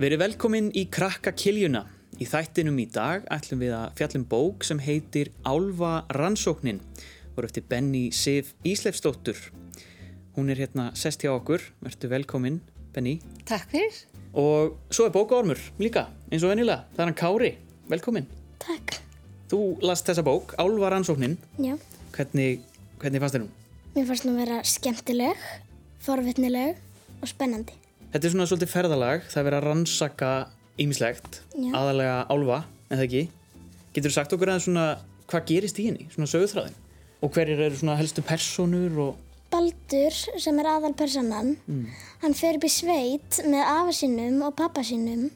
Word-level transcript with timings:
Verið 0.00 0.20
velkomin 0.24 0.70
í 0.76 0.86
Krakka 0.92 1.32
Kiljuna. 1.36 1.84
Í 2.22 2.26
þættinum 2.30 2.76
í 2.82 2.86
dag 2.94 3.24
ætlum 3.34 3.60
við 3.62 3.72
að 3.74 3.94
fjallum 3.98 4.24
bók 4.30 4.64
sem 4.66 4.78
heitir 4.82 5.32
Álfa 5.46 6.04
rannsóknin 6.14 6.78
voru 7.34 7.48
eftir 7.48 7.64
Benny 7.66 8.04
Sif 8.14 8.52
Ísleifsdóttur. 8.66 9.38
Hún 10.36 10.50
er 10.50 10.58
hérna 10.62 10.88
sest 10.98 11.22
hjá 11.24 11.32
okkur. 11.34 11.62
Vertu 11.82 12.10
velkomin, 12.10 12.60
Benny. 12.94 13.16
Takk 13.46 13.66
fyrir. 13.72 13.98
Og 14.34 14.76
svo 14.94 15.06
er 15.08 15.14
bókaormur 15.14 15.58
líka, 15.82 16.08
eins 16.30 16.42
og 16.46 16.50
venilega. 16.54 16.84
Það 16.94 17.02
er 17.04 17.10
hann 17.10 17.18
Kári. 17.18 17.52
Velkomin. 17.90 18.26
Takk. 18.62 18.96
Þú 19.50 19.60
last 19.86 20.06
þessa 20.08 20.24
bók, 20.26 20.54
Álfa 20.58 20.90
rannsóknin. 20.94 21.36
Já, 21.62 21.74
Hvernig, 22.14 22.62
hvernig 23.02 23.22
fannst 23.22 23.34
þér 23.34 23.42
hún? 23.46 23.52
mér 23.94 24.06
fannst 24.08 24.24
hún 24.26 24.34
að 24.34 24.40
vera 24.44 24.58
skemmtileg, 24.66 25.42
forvitnileg 26.02 26.78
og 27.22 27.30
spennandi. 27.30 27.74
Þetta 28.14 28.28
er 28.28 28.30
svona 28.30 28.44
svolítið 28.46 28.70
ferðalag. 28.70 29.24
Það 29.26 29.38
er 29.40 29.44
verið 29.48 29.56
að 29.58 29.64
rannsaka 29.64 30.26
ýmislegt, 30.78 31.38
aðalega 31.74 32.18
álfa, 32.30 32.58
en 32.86 33.00
það 33.00 33.08
ekki. 33.08 33.22
Getur 33.96 34.12
þú 34.12 34.14
sagt 34.14 34.34
okkur 34.36 34.52
aðeins 34.52 34.66
svona 34.68 34.84
hvað 35.32 35.48
gerist 35.48 35.80
í 35.82 35.86
henni, 35.88 36.06
svona 36.12 36.30
sögurþráðin? 36.30 36.76
Og 37.26 37.32
hverjir 37.34 37.62
eru 37.64 37.80
svona 37.80 37.96
helstu 37.98 38.22
personur 38.28 39.00
og... 39.02 39.18
Baldur, 39.50 40.14
sem 40.14 40.62
er 40.62 40.70
aðal 40.76 40.92
personan, 40.98 41.50
hann 42.22 42.38
fer 42.38 42.60
upp 42.60 42.68
í 42.68 42.72
sveit 42.76 43.40
með 43.50 43.66
afa 43.72 43.98
sínum 43.98 44.38
og 44.46 44.54
pappa 44.62 44.86
sínum 44.86 45.26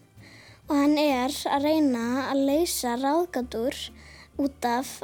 og 0.68 0.72
hann 0.78 0.96
er 1.02 1.34
að 1.50 1.66
reyna 1.66 2.06
að 2.28 2.46
leysa 2.46 2.94
ráðgátur 3.02 3.82
út 4.38 4.70
af 4.70 5.00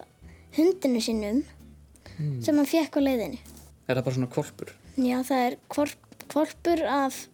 hundinu 0.54 1.02
sínum 1.02 1.42
sem 2.38 2.54
hann 2.54 2.70
fekk 2.70 2.98
á 2.98 3.06
leiðinu. 3.10 3.42
Er 3.90 3.98
það 3.98 4.04
bara 4.06 4.18
svona 4.22 4.32
kvolpur? 4.38 4.74
Já, 4.94 5.18
það 5.26 5.46
er 5.50 5.62
kvolp, 5.74 6.10
kvolpur 6.30 6.88
af 7.02 7.24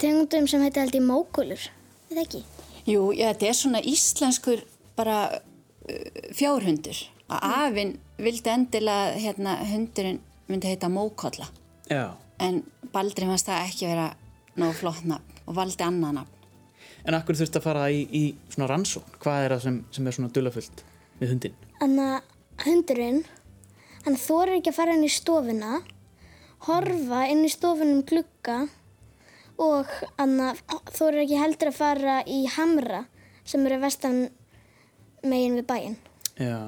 tegundum 0.00 0.48
sem 0.50 0.62
heiti 0.64 0.86
í 0.98 1.04
mókulur. 1.04 1.68
Eða 2.08 2.24
ekki? 2.24 2.42
Jú, 2.88 3.10
já, 3.12 3.28
þetta 3.32 3.48
er 3.50 3.58
svona 3.58 3.82
íslenskur 3.84 4.64
bara 4.96 5.18
uh, 5.34 6.22
fjárhundur. 6.36 7.02
Að 7.28 7.44
afinn 7.66 7.92
vildi 8.18 8.52
endilega 8.52 9.18
hérna, 9.20 9.58
hundurinn 9.68 10.22
myndi 10.48 10.70
heita 10.70 10.88
mókolla. 10.88 11.50
Já. 11.90 12.16
En 12.40 12.62
Baldri 12.92 13.28
fannst 13.28 13.50
það 13.50 13.66
ekki 13.68 13.90
vera 13.90 14.08
nógu 14.58 14.78
flott 14.80 15.04
nafn 15.08 15.42
og 15.44 15.56
valdi 15.58 15.84
annað 15.84 16.20
nafn. 16.20 16.34
En 17.08 17.16
akkur 17.16 17.36
þurft 17.38 17.58
að 17.60 17.64
fara 17.64 17.84
í, 17.92 18.00
í 18.08 18.22
svona 18.52 18.68
rannsókn? 18.72 19.18
Hvað 19.22 19.44
er 19.44 19.54
það 19.54 19.62
sem, 19.66 19.76
sem 19.96 20.08
er 20.08 20.16
svona 20.16 20.32
dullafullt 20.34 20.82
við 21.20 21.34
hundin? 21.34 21.60
Þannig 21.78 22.10
að 22.14 22.64
hundurinn, 22.64 23.20
hann 24.06 24.18
þorir 24.18 24.58
ekki 24.58 24.72
að 24.72 24.78
fara 24.80 24.96
inn 24.96 25.06
í 25.06 25.12
stofuna, 25.12 25.78
horfa 26.66 27.22
inn 27.30 27.44
í 27.46 27.52
stofunum 27.52 28.02
glugga 28.08 28.58
og 29.58 29.90
hann 30.18 30.36
þorir 30.94 31.24
ekki 31.24 31.38
heldur 31.40 31.70
að 31.72 31.78
fara 31.80 32.18
í 32.30 32.42
hamra 32.56 33.04
sem 33.48 33.64
eru 33.66 33.80
vestan 33.82 34.20
megin 35.26 35.56
við 35.58 35.66
bæinn. 35.70 35.96
Já. 36.38 36.58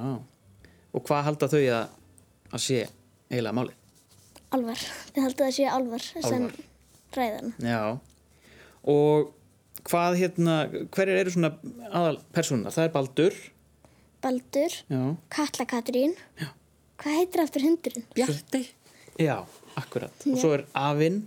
Og 0.91 1.05
hvað 1.07 1.27
halda 1.29 1.49
þau 1.53 1.61
að, 1.61 1.93
að 2.51 2.65
sé 2.65 2.81
eiginlega 3.31 3.55
málið? 3.61 3.77
Álvar, 4.51 4.81
þið 5.15 5.23
haldið 5.29 5.47
að 5.47 5.53
sé 5.55 5.67
álvar 5.71 6.07
sem 6.09 6.47
Álfar. 6.49 6.65
ræðan. 7.15 7.53
Já. 7.63 7.83
Og 8.91 9.29
hvað 9.87 10.17
hérna, 10.19 10.57
hverjir 10.91 11.21
eru 11.23 11.35
svona 11.37 11.53
aðal 11.95 12.19
persónunar? 12.35 12.75
Það 12.75 12.89
er 12.89 12.95
Baldur. 12.97 13.37
Baldur, 14.21 14.75
Já. 14.91 15.03
Katla 15.33 15.65
Katrín, 15.71 16.17
Já. 16.43 16.49
hvað 17.01 17.15
heitir 17.21 17.45
aftur 17.45 17.63
hundurinn? 17.65 18.05
Bjarti. 18.19 18.65
Já, 19.21 19.37
akkurat. 19.79 20.27
Og 20.27 20.37
svo 20.43 20.51
er 20.59 20.67
Afinn, 20.77 21.23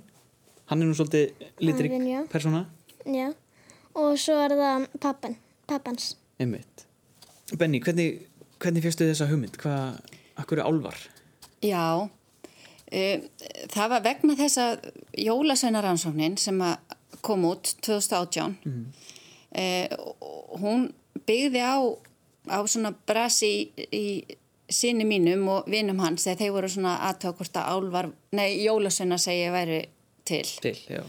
hann 0.73 0.81
er 0.81 0.89
nú 0.89 0.97
svolítið 0.97 1.47
litrik 1.61 1.93
já. 2.09 2.23
persóna. 2.31 2.65
Já, 3.05 3.29
og 3.93 4.17
svo 4.17 4.39
er 4.41 4.55
það 4.57 4.87
pappan, 5.03 5.37
pappans. 5.69 6.13
Einmitt. 6.41 6.87
Benny, 7.59 7.79
hvernig, 7.83 8.25
hvernig 8.57 8.85
fyrstu 8.85 9.05
þessa 9.05 9.29
hugmynd? 9.29 9.59
Hvað, 9.61 9.99
akkur 10.41 10.63
er 10.63 10.65
álvar? 10.65 10.97
Já, 11.63 11.85
uh, 12.09 13.47
það 13.69 13.93
var 13.93 14.05
vegna 14.07 14.37
þess 14.39 14.61
að 14.63 14.89
jólasveinaransóknin 15.21 16.39
sem 16.41 16.57
að 16.65 16.97
kom 17.23 17.45
út 17.47 17.75
2018. 17.85 18.57
Mm. 18.67 18.85
hún 20.59 20.87
byggði 21.27 21.61
á, 21.61 21.77
á 22.49 22.59
svona 22.65 22.89
brasi 23.05 23.69
í, 23.69 23.85
í 23.93 24.05
sinni 24.73 25.05
mínum 25.05 25.45
og 25.53 25.69
vinum 25.69 26.01
hans 26.01 26.25
þegar 26.25 26.39
þeir 26.39 26.55
voru 26.55 26.71
svona 26.73 26.95
aðtöða 27.09 27.37
hvort 27.37 27.59
að 27.61 27.69
álvar, 27.75 28.09
nei, 28.33 28.47
jólasveina 28.65 29.19
segi 29.21 29.51
væri 29.53 29.79
til. 30.27 30.45
Til, 30.63 31.03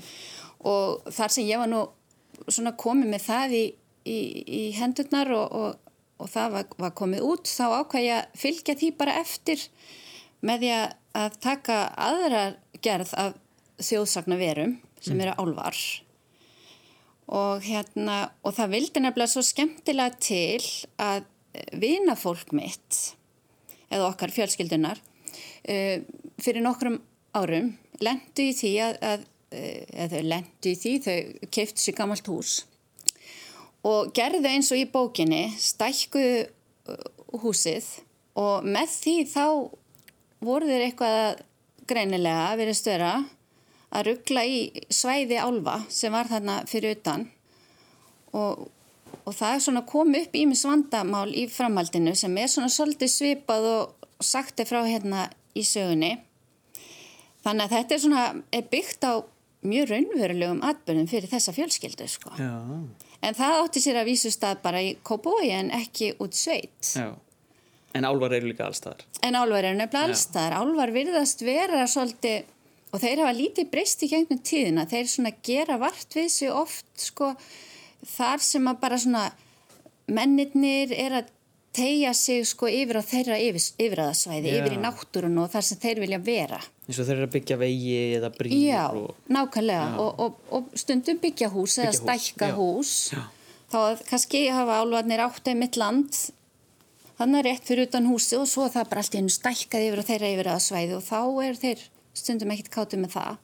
og 0.65 1.09
þar 1.13 1.35
sem 1.35 1.49
ég 1.49 1.61
var 1.61 1.71
nú 1.71 1.85
svona 2.49 2.75
komið 2.79 3.11
með 3.13 3.27
það 3.27 3.57
í, 3.57 3.65
í, 4.09 4.19
í 4.45 4.63
hendurnar 4.79 5.31
og, 5.37 5.53
og, 5.55 5.93
og 6.23 6.31
það 6.33 6.57
var, 6.57 6.71
var 6.87 6.95
komið 6.99 7.27
út 7.27 7.51
þá 7.51 7.65
ákvað 7.81 8.07
ég 8.07 8.21
að 8.21 8.41
fylgja 8.45 8.79
því 8.81 8.91
bara 8.99 9.19
eftir 9.21 9.69
með 10.45 10.65
því 10.65 10.73
að, 10.79 11.37
taka 11.45 11.77
aðra 12.01 12.43
gerð 12.83 13.13
af 13.21 13.37
þjóðsagna 13.79 14.39
verum 14.41 14.79
sem 15.05 15.21
eru 15.21 15.35
álvar 15.39 15.79
og 17.35 17.63
hérna 17.65 18.17
og 18.45 18.57
það 18.57 18.73
vildi 18.75 19.03
nefnilega 19.05 19.33
svo 19.33 19.45
skemmtilega 19.47 20.19
til 20.19 20.61
að 21.01 21.25
vina 21.79 22.17
fólk 22.19 22.53
mitt 22.57 23.15
eða 23.93 24.11
okkar 24.11 24.33
fjölskyldunar 24.35 24.99
uh, 24.99 26.03
fyrir 26.43 26.65
nokkrum 26.65 26.99
árum 27.35 27.73
lendu 28.03 28.49
í 28.49 28.55
því 28.57 28.73
að, 28.87 28.99
að 29.11 29.25
uh, 29.25 29.83
eða 29.95 30.09
þau 30.15 30.31
lendu 30.33 30.73
í 30.73 30.79
því 30.81 30.95
þau 31.05 31.49
keiftu 31.55 31.85
sér 31.85 31.99
gammalt 32.01 32.31
hús 32.31 32.57
og 33.85 34.13
gerðu 34.17 34.51
eins 34.51 34.73
og 34.73 34.81
í 34.81 34.89
bókinni 34.91 35.45
stækkuðu 35.61 36.45
uh, 36.45 37.09
húsið 37.45 37.89
og 38.41 38.67
með 38.67 38.95
því 38.99 39.17
þá 39.31 39.47
voru 40.45 40.69
þeir 40.69 40.87
eitthvað 40.89 41.19
að 41.21 41.43
greinilega 41.89 42.53
verið 42.59 42.79
störa 42.79 43.15
að 43.95 44.07
ruggla 44.09 44.45
í 44.49 44.61
svæði 44.93 45.39
álfa 45.39 45.79
sem 45.93 46.15
var 46.15 46.31
þarna 46.31 46.63
fyrir 46.69 46.97
utan 46.97 47.29
og, 48.35 48.67
og 49.23 49.33
það 49.37 49.51
er 49.53 49.65
svona 49.67 49.85
komið 49.89 50.27
upp 50.27 50.39
ímis 50.41 50.65
vandamál 50.67 51.29
í 51.31 51.47
framhaldinu 51.51 52.15
sem 52.19 52.35
er 52.41 52.51
svona 52.51 52.73
svolítið 52.73 53.13
svipað 53.13 53.69
og 53.71 54.25
sagt 54.25 54.61
er 54.61 54.69
frá 54.69 54.81
hérna 54.87 55.29
í 55.55 55.63
sögunni 55.67 56.17
þannig 57.45 57.65
að 57.67 57.77
þetta 57.77 57.97
er 57.97 58.03
svona 58.05 58.25
er 58.53 58.69
byggt 58.73 59.07
á 59.07 59.13
mjög 59.65 59.91
raunverulegum 59.93 60.65
atbyrðum 60.67 61.09
fyrir 61.09 61.31
þessa 61.31 61.55
fjölskyldu 61.57 62.09
sko. 62.11 62.35
En 63.25 63.37
það 63.37 63.61
átti 63.63 63.81
sér 63.85 64.03
að 64.03 64.11
vísu 64.11 64.33
stað 64.33 64.59
bara 64.65 64.83
í 64.85 64.97
Kóbói 65.05 65.53
en 65.57 65.71
ekki 65.73 66.13
út 66.21 66.37
sveit 66.37 66.91
Já. 66.93 67.15
En 67.95 68.05
álvar 68.05 68.35
eru 68.35 68.51
líka 68.51 68.67
allstaðar. 68.67 69.05
En 69.23 69.37
álvar 69.39 69.69
eru 69.69 69.79
nefnilega 69.79 70.11
allstaðar. 70.11 70.57
Álvar 70.59 70.91
virðast 70.91 71.45
vera 71.47 71.85
svolítið, 71.87 72.49
og 72.91 73.03
þeir 73.05 73.23
hafa 73.23 73.37
lítið 73.39 73.69
breyst 73.71 74.03
í 74.03 74.09
gegnum 74.11 74.41
tíðina. 74.43 74.87
Þeir 74.91 75.11
svona 75.13 75.33
gera 75.47 75.77
vart 75.79 76.17
við 76.19 76.27
sig 76.35 76.51
oft, 76.51 76.89
sko, 76.99 77.31
þar 78.17 78.43
sem 78.43 78.67
að 78.67 78.81
bara 78.83 78.99
svona 78.99 79.29
mennirnir 80.11 80.91
er 80.91 81.21
að 81.21 81.31
tegja 81.75 82.13
sig, 82.15 82.45
sko, 82.47 82.69
yfir 82.71 83.01
á 83.01 83.03
þeirra 83.05 83.37
yfir, 83.43 83.65
yfirraðasvæði, 83.83 84.51
Já. 84.53 84.59
yfir 84.61 84.77
í 84.77 84.81
náttúrun 84.83 85.41
og 85.43 85.51
þar 85.53 85.67
sem 85.69 85.81
þeir 85.83 86.01
vilja 86.05 86.21
vera. 86.27 86.61
eins 86.87 86.99
og 87.01 87.09
þeir 87.09 87.17
eru 87.17 87.27
að 87.29 87.33
byggja 87.35 87.57
vegi 87.61 87.97
eða 88.21 88.31
brýr 88.37 88.55
Já, 88.69 88.85
og... 88.95 89.15
nákvæmlega. 89.29 89.87
Já. 89.91 89.99
Og, 90.05 90.21
og, 90.27 90.39
og 90.59 90.79
stundum 90.79 91.19
byggja 91.23 91.51
hús 91.55 91.79
eða 91.79 91.91
Byggja 91.91 92.05
hús, 92.05 92.05
stækka 92.05 92.49
já. 92.51 92.55
hús. 92.59 92.95
Já. 93.15 93.23
Þá 93.75 93.79
að 93.89 94.03
kannski 94.11 94.43
hafa 94.55 94.79
álvarnir 94.85 95.23
átt 95.25 95.49
einmitt 95.51 95.77
land 95.81 96.19
þannig 97.19 97.41
að 97.41 97.47
rétt 97.49 97.69
fyrir 97.71 97.89
utan 97.89 98.07
húsi 98.11 98.37
og 98.39 98.47
svo 98.51 98.69
það 98.71 98.89
bara 98.91 99.03
allt 99.03 99.15
í 99.15 99.19
hennu 99.21 99.33
stækkað 99.35 99.87
yfir 99.89 100.03
og 100.03 100.07
þeirra 100.09 100.31
yfir 100.35 100.51
að 100.53 100.63
svæði 100.67 100.97
og 100.99 101.05
þá 101.07 101.19
er 101.49 101.59
þeir 101.63 101.83
stundum 102.15 102.53
ekkit 102.55 102.71
kátið 102.75 103.03
með 103.05 103.13
það. 103.17 103.37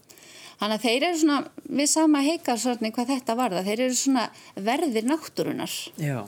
Þannig 0.60 0.76
að 0.76 0.84
þeir 0.84 1.04
eru 1.08 1.18
svona, 1.22 1.36
við 1.80 1.88
sama 1.88 2.20
heikarsörni 2.26 2.90
hvað 2.92 3.12
þetta 3.14 3.36
varða, 3.38 3.62
þeir 3.64 3.82
eru 3.86 3.96
svona 3.96 4.24
verðir 4.60 5.06
náttúrunar 5.08 5.76
Já, 6.02 6.18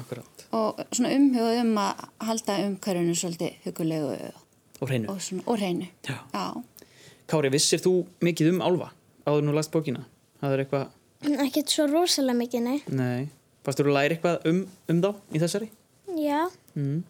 akkurat. 0.00 0.37
Og 0.52 0.78
svona 0.92 1.10
umhugað 1.16 1.60
um 1.62 1.72
að 1.82 2.04
halda 2.28 2.58
umhverjunu 2.66 3.14
svolítið 3.18 3.56
hugulegu 3.66 4.32
Og 4.80 4.88
hreinu. 4.88 5.08
og, 5.10 5.20
svona, 5.20 5.42
og 5.46 5.58
reynu. 5.60 5.88
Já. 6.08 6.16
Já. 6.32 6.62
Kári, 7.28 7.50
vissir 7.52 7.80
þú 7.84 8.06
mikið 8.24 8.52
um 8.54 8.60
álfa 8.64 8.90
áður 9.26 9.42
nú 9.44 9.52
last 9.56 9.72
bókina? 9.74 10.04
Það 10.40 10.52
er 10.54 10.62
eitthvað, 10.64 10.86
Ekkert 11.44 11.68
svo 11.74 11.86
rosalega 11.90 12.38
mikið, 12.38 12.62
nei. 12.62 12.78
nei. 12.94 13.28
Fannst 13.66 13.80
þú 13.82 13.88
að 13.90 13.94
læra 13.96 14.14
eitthvað 14.14 14.46
um, 14.46 14.60
um 14.88 15.00
þá 15.02 15.08
í 15.34 15.40
þessari? 15.42 15.68
Já, 16.16 16.48
Mm. 16.78 17.02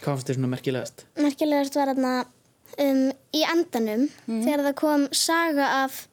Hvað 0.00 0.14
fannst 0.14 0.28
þér 0.30 0.36
svona 0.38 0.48
merkilegast? 0.54 1.02
merkilegast 1.18 1.74
var 1.76 1.90
þarna 1.90 2.12
um, 2.78 3.00
í 3.36 3.40
endanum 3.44 4.06
þegar 4.28 4.62
það 4.68 4.74
kom 4.78 5.08
saga 5.12 5.66
af 5.84 6.06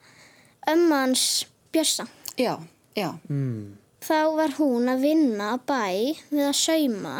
ömmans 0.68 1.46
Bjössa. 1.72 2.06
Já, 2.36 2.58
já, 2.96 3.12
Mm. 3.30 3.76
Þá 4.04 4.18
var 4.38 4.54
hún 4.58 4.88
að 4.92 5.02
vinna 5.02 5.54
á 5.54 5.56
bæ 5.58 6.18
við 6.30 6.44
að 6.46 6.56
sauma 6.56 7.16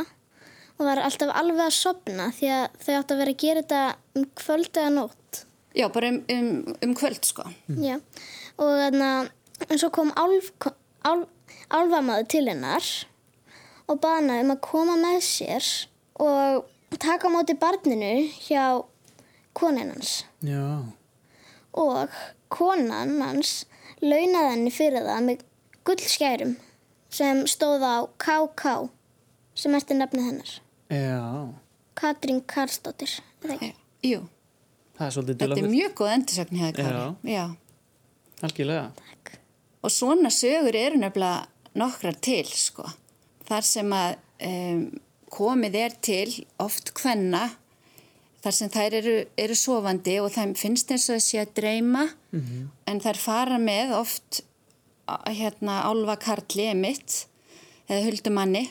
og 0.78 0.86
var 0.86 1.00
alltaf 1.02 1.32
alveg 1.34 1.64
að 1.64 1.74
sopna 1.74 2.28
því 2.34 2.50
að 2.54 2.66
þau 2.84 2.92
átt 2.94 3.12
að 3.14 3.22
vera 3.22 3.34
að 3.34 3.42
gera 3.42 3.62
þetta 3.64 3.80
um 4.14 4.26
kvöld 4.38 4.70
eða 4.78 4.92
nótt. 4.94 5.44
já, 5.74 5.88
bara 5.92 6.08
um, 6.08 6.20
um, 6.30 6.76
um 6.82 6.94
kvöld 6.94 7.24
sko. 7.26 7.44
Já, 7.66 7.98
og 8.58 8.70
þannig 8.82 9.08
að 9.08 9.68
en 9.68 9.80
svo 9.82 9.90
kom 9.94 10.12
álf, 10.14 10.52
ál, 11.02 11.26
álfamaður 11.74 12.28
til 12.30 12.44
hennar 12.46 12.86
og 13.88 14.00
bana 14.02 14.38
um 14.42 14.54
að 14.54 14.62
koma 14.68 14.94
með 15.00 15.18
sér 15.26 15.66
og 16.22 16.68
taka 17.02 17.26
á 17.26 17.34
móti 17.34 17.58
barninu 17.58 18.28
hjá 18.46 18.84
konin 19.58 19.90
hans. 19.96 20.22
Já. 20.46 20.86
Og 21.74 22.14
konan 22.54 23.18
hans 23.22 23.64
launaði 23.98 24.54
henni 24.54 24.72
fyrir 24.74 25.06
það 25.06 25.26
með 25.26 25.44
gullskærum 25.88 26.56
sem 27.10 27.44
stóð 27.50 27.84
á 27.84 27.96
KK 28.20 28.88
sem 29.58 29.74
eftir 29.74 29.98
nafnið 29.98 30.28
hennar. 30.30 30.56
Já. 30.92 31.22
Katrín 31.98 32.42
Karlsdóttir. 32.46 33.18
ekki? 33.56 33.72
Jú, 34.06 34.20
Það 34.98 35.06
er 35.06 35.14
þetta 35.28 35.58
er 35.62 35.68
mjög 35.70 35.92
góð. 35.98 37.02
Já. 37.30 37.44
Algjörlega. 38.42 38.86
Og 39.86 39.92
svona 39.94 40.30
sögur 40.34 40.74
eru 40.74 40.98
nefnilega 40.98 41.46
nokkrar 41.78 42.16
til, 42.22 42.46
sko. 42.50 42.86
Þar 43.46 43.66
sem 43.66 43.94
að 43.94 44.16
um, 44.48 44.82
komið 45.30 45.78
er 45.78 45.94
til 46.02 46.34
oft 46.58 46.90
hvenna, 46.98 47.44
þar 48.42 48.56
sem 48.58 48.72
þær 48.74 48.96
eru, 48.98 49.14
eru 49.38 49.58
sofandi 49.58 50.18
og 50.22 50.32
þeim 50.34 50.56
finnst 50.58 50.90
eins 50.94 51.06
og 51.10 51.18
þessi 51.20 51.40
að 51.44 51.54
dreyma, 51.60 52.04
en 52.90 53.00
þær 53.06 53.22
fara 53.22 53.58
með 53.62 53.94
oft 53.98 54.42
hérna 55.26 55.82
álfa 55.88 56.18
karli 56.22 56.68
emitt, 56.72 57.24
eða 57.88 58.04
huldumanni, 58.08 58.64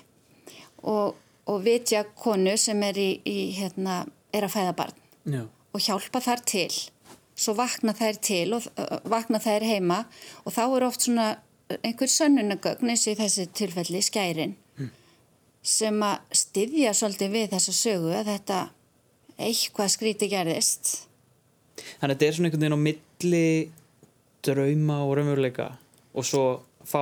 og, 0.84 1.18
og 1.50 1.64
vitja 1.66 2.04
konu 2.18 2.54
sem 2.60 2.84
er, 2.86 3.00
í, 3.00 3.10
í, 3.26 3.38
hérna, 3.58 4.04
er 4.36 4.46
að 4.48 4.54
fæða 4.54 4.76
barn 4.78 5.02
Já. 5.26 5.42
og 5.74 5.84
hjálpa 5.84 6.22
þar 6.24 6.46
til. 6.48 6.72
Svo 7.38 7.54
vakna 7.58 7.94
þær 7.94 8.22
til 8.26 8.46
og 8.58 8.66
uh, 8.82 8.98
vakna 9.06 9.42
þær 9.42 9.66
heima 9.66 10.00
og 10.44 10.56
þá 10.56 10.64
er 10.66 10.86
oft 10.88 11.06
svona 11.06 11.28
einhver 11.84 12.10
sönnunagögn 12.10 12.90
eins 12.90 13.04
og 13.06 13.14
í 13.14 13.20
þessi 13.20 13.46
tilfelli 13.58 14.02
skærin 14.06 14.56
sem 15.68 15.98
að 16.06 16.38
styðja 16.42 16.94
svolítið 16.96 17.34
við 17.34 17.50
þessa 17.56 17.74
sögu 17.76 18.14
að 18.16 18.30
þetta 18.32 18.60
eitthvað 19.48 19.92
skríti 19.94 20.30
gerðist. 20.32 20.94
Þannig 22.00 22.08
að 22.08 22.14
þetta 22.14 22.28
er 22.28 22.38
svona 22.38 22.50
einhvern 22.50 22.64
veginn 22.64 22.78
á 22.78 22.86
milli 22.88 23.50
drauma 24.48 25.02
og 25.04 25.14
raunveruleika 25.18 25.68
og 26.18 26.26
svo 26.26 26.44
fá, 26.88 27.02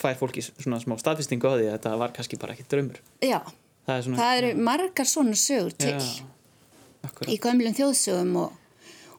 fær 0.00 0.16
fólki 0.20 0.42
svona 0.46 0.78
smá 0.82 0.96
staðfestingu 1.00 1.44
á 1.48 1.54
því 1.58 1.66
að 1.68 1.74
þetta 1.76 1.96
var 2.00 2.14
kannski 2.16 2.38
bara 2.40 2.54
ekki 2.56 2.64
draumur. 2.72 3.00
já, 3.20 3.40
Það 3.86 3.96
er 3.98 4.02
svona... 4.06 4.16
það 4.22 4.36
eru 4.40 4.50
margar 4.68 5.08
svona 5.10 5.36
sögur 5.38 5.74
til 5.76 5.90
Já, 5.98 7.10
í 7.28 7.36
gömlum 7.42 7.74
þjóðsögum 7.74 8.36
og, 8.44 8.52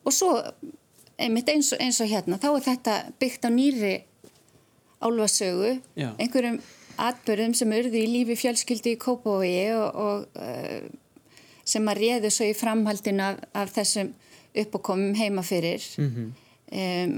og 0.08 0.14
svo 0.16 0.30
einmitt 1.20 1.50
eins 1.52 1.74
og, 1.76 1.82
eins 1.84 2.00
og 2.02 2.08
hérna 2.10 2.38
þá 2.40 2.48
er 2.56 2.64
þetta 2.70 2.94
byggt 3.22 3.44
á 3.46 3.50
nýri 3.54 3.94
álfasögu 5.04 5.74
Já. 6.00 6.14
einhverjum 6.18 6.60
atbyrðum 7.04 7.54
sem 7.58 7.72
urðu 7.76 8.00
í 8.00 8.08
lífi 8.08 8.36
fjölskyldi 8.40 8.94
í 8.96 9.00
Kópavogi 9.02 9.66
og, 9.76 9.98
og 10.00 10.40
uh, 10.40 10.88
sem 11.68 11.88
að 11.90 12.00
réðu 12.04 12.32
svo 12.32 12.48
í 12.48 12.56
framhaldinu 12.58 13.24
af, 13.26 13.40
af 13.58 13.74
þessum 13.76 14.14
uppákomum 14.64 15.16
heima 15.18 15.44
fyrir 15.44 15.84
Mhm. 15.98 16.32
um, 16.72 17.16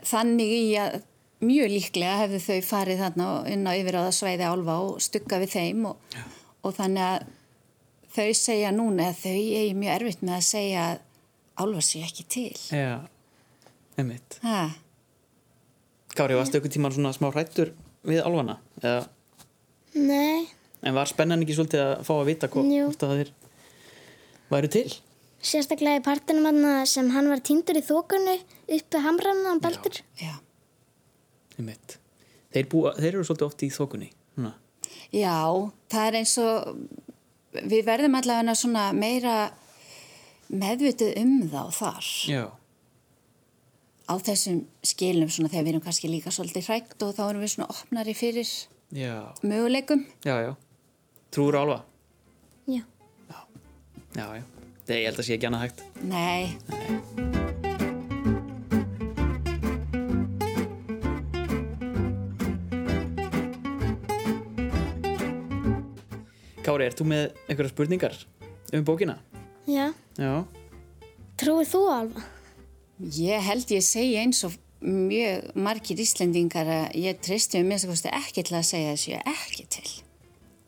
þannig 0.00 0.52
í 0.56 0.66
að 0.80 0.98
mjög 1.42 1.72
líklega 1.72 2.18
hefðu 2.22 2.42
þau 2.46 2.68
farið 2.68 3.02
þarna 3.02 3.28
inn 3.50 3.66
á 3.66 3.72
yfiráða 3.74 4.12
sveiði 4.14 4.48
álfa 4.48 4.76
og 4.84 5.00
stugga 5.02 5.40
við 5.42 5.56
þeim 5.56 5.88
og, 5.90 6.18
og 6.62 6.76
þannig 6.76 7.08
að 7.08 7.26
þau 8.12 8.28
segja 8.38 8.70
núna 8.74 9.08
að 9.10 9.24
þau 9.24 9.34
eigi 9.34 9.74
mjög 9.78 9.96
erfitt 9.96 10.22
með 10.22 10.38
að 10.38 10.46
segja 10.48 10.86
að 10.90 11.02
álfa 11.62 11.84
sé 11.84 12.04
ekki 12.06 12.28
til. 12.30 12.54
Já, 12.72 12.94
einmitt. 14.00 14.38
Ha, 14.46 14.62
Kári, 16.12 16.36
varstu 16.36 16.58
einhvern 16.58 16.72
tíman 16.74 16.92
svona 16.92 17.12
smá 17.16 17.30
hrættur 17.32 17.70
við 18.04 18.20
álfana? 18.20 18.58
Eða, 18.82 19.06
Nei, 19.96 20.48
en 20.84 20.96
var 20.96 21.08
spennan 21.08 21.40
ekki 21.44 21.56
svolítið 21.56 21.84
að 21.86 22.02
fá 22.04 22.12
að 22.18 22.28
vita 22.28 22.50
hvort 22.52 23.04
að 23.06 23.14
þeir 23.16 23.32
væru 24.52 24.70
til? 24.72 24.86
Sérstaklega 25.42 26.00
í 26.00 26.04
partinum 26.06 26.46
hann 26.48 26.86
sem 26.86 27.08
hann 27.14 27.28
var 27.30 27.42
týndur 27.44 27.78
í 27.80 27.84
þókunni 27.84 28.38
uppi 28.78 29.02
hamrann 29.04 29.44
hann 29.48 29.60
Baldur. 29.62 29.98
já. 30.20 30.34
Einmitt. 31.58 31.98
Þeir, 32.52 32.66
búa, 32.68 32.92
þeir 32.98 33.14
eru 33.16 33.24
svolítið 33.26 33.46
oft 33.48 33.62
í 33.64 33.70
þokunni. 33.72 34.10
Núna. 34.36 34.54
Já, 35.12 35.36
það 35.92 36.06
er 36.08 36.18
eins 36.20 36.34
og 36.40 36.78
við 37.68 37.84
verðum 37.88 38.16
allavega 38.16 38.54
svona 38.56 38.86
meira 38.96 39.36
meðvitið 40.52 41.16
um 41.20 41.34
þá 41.52 41.62
þar 41.72 42.08
Já. 42.28 42.42
á 44.08 44.14
þessum 44.20 44.62
skilum 44.84 45.30
svona 45.32 45.52
þegar 45.52 45.64
við 45.64 45.72
erum 45.74 45.84
kannski 45.86 46.10
líka 46.12 46.32
svolítið 46.34 46.68
hrætt 46.68 47.04
og 47.06 47.14
þá 47.16 47.22
erum 47.28 47.44
við 47.44 47.54
svona 47.54 47.70
opnari 47.72 48.14
fyrir 48.16 48.48
Já. 48.92 49.32
möguleikum. 49.44 50.04
Já, 50.24 50.36
já. 50.48 50.52
Trúur 51.32 51.56
álfa? 51.56 51.78
Já. 52.68 52.82
Já, 54.16 54.26
já. 54.36 54.44
Það 54.86 54.98
ég 54.98 55.06
held 55.08 55.18
að 55.22 55.26
sé 55.28 55.36
ekki 55.36 55.48
annað 55.48 55.64
hægt. 55.66 55.82
Nei, 56.02 56.42
Kári, 66.62 66.86
ert 66.86 67.00
þú 67.00 67.08
með 67.10 67.24
einhverja 67.50 67.72
spurningar 67.72 68.14
um 68.72 68.84
bókina? 68.86 69.18
Já. 69.66 69.90
Já. 70.14 70.46
Trúið 71.42 71.72
þú 71.72 71.82
alva? 71.90 72.22
ég 73.02 73.42
held 73.42 73.70
ég 73.74 73.82
segi 73.82 74.16
eins 74.20 74.44
og 74.46 74.54
mjög 74.82 75.52
margir 75.58 76.00
Íslendingar 76.02 76.68
að 76.70 76.96
ég 77.02 77.20
treysti 77.22 77.60
um 77.60 77.68
minnst 77.70 77.86
að 77.86 77.94
kosti 77.94 78.12
ekki 78.14 78.44
til 78.46 78.56
að 78.58 78.68
segja 78.68 78.94
þessu 78.94 79.12
ég 79.12 79.30
ekki 79.32 79.66
til. 79.76 79.90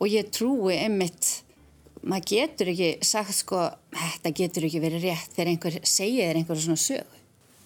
Og 0.03 0.11
ég 0.11 0.31
trúi 0.35 0.77
einmitt, 0.77 1.34
maður 2.05 2.29
getur 2.31 2.71
ekki 2.75 2.89
sagt 3.07 3.35
sko, 3.39 3.65
þetta 3.97 4.33
getur 4.41 4.67
ekki 4.69 4.81
verið 4.83 5.07
rétt 5.09 5.35
þegar 5.37 5.51
einhver 5.55 5.79
segir 5.89 6.29
þér 6.31 6.41
einhverju 6.43 6.65
svona 6.67 6.81
sögu. 6.85 7.21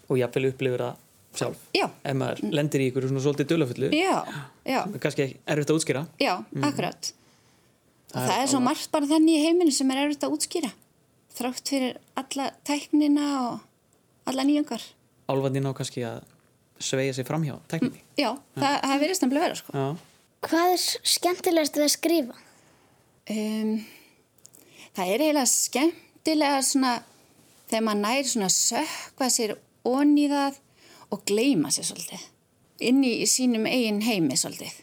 Og 0.09 0.19
jafnvel 0.21 0.49
upplifir 0.53 0.85
það 0.85 1.05
sjálf. 1.39 1.61
Já, 1.77 1.87
Ef 2.09 2.17
maður 2.19 2.43
lendir 2.57 2.83
í 2.83 2.89
einhverju 2.89 3.11
svona 3.13 3.23
svolítið 3.27 3.51
dölafullu. 3.53 3.91
já, 3.95 4.17
já, 4.65 4.81
sem 4.85 4.95
er 4.95 5.03
Kannski 5.05 5.27
erfitt 5.47 5.71
að 5.73 5.79
útskýra. 5.81 6.03
já, 6.23 6.35
akkurat. 6.71 7.13
Og 8.09 8.15
Það 8.15 8.23
er 8.25 8.29
það 8.33 8.43
er 8.43 8.49
svo 8.55 8.61
margt 8.65 8.91
bara 8.95 9.07
þannig 9.11 9.35
í 9.37 9.43
heiminu 9.45 9.73
sem 9.77 9.91
er 9.93 10.03
erfitt 10.07 10.25
að 10.25 10.35
útskýra. 10.39 10.71
Þrátt 11.39 11.69
fyrir 11.69 11.99
alla 12.17 12.47
tæknina 12.65 13.27
og 13.51 13.61
alla 14.27 14.43
nýjungar. 14.49 14.83
Álfandi 15.29 15.61
ná 15.61 15.75
kannski 15.77 16.03
að 16.09 16.23
sveigja 16.81 17.13
sig 17.19 17.27
framhjá 17.29 17.59
tekninni. 17.69 18.01
Já, 18.17 18.33
það, 18.57 18.75
það 18.87 19.01
verðist 19.03 19.23
nefnilega 19.27 19.45
vera 19.49 19.59
sko. 19.61 19.73
Já. 19.77 19.87
Hvað 20.49 20.73
er 20.73 20.83
skemmtilegast 21.13 21.77
við 21.77 21.85
að 21.85 21.93
skrifa? 21.93 22.35
Um, 23.29 23.73
það 24.97 25.13
er 25.13 25.25
eiginlega 25.25 25.51
skemmtilega 25.53 26.65
svona 26.67 26.97
þegar 27.69 27.85
maður 27.87 28.03
nær 28.05 28.29
svona 28.33 28.51
sökva 28.53 29.31
sér 29.33 29.55
onni 29.89 30.27
það 30.31 30.59
og 31.15 31.25
gleyma 31.29 31.73
sér 31.73 31.89
svolítið. 31.89 32.27
Inn 32.89 33.03
í 33.05 33.27
sínum 33.29 33.67
eigin 33.69 34.03
heimi 34.07 34.37
svolítið. 34.39 34.75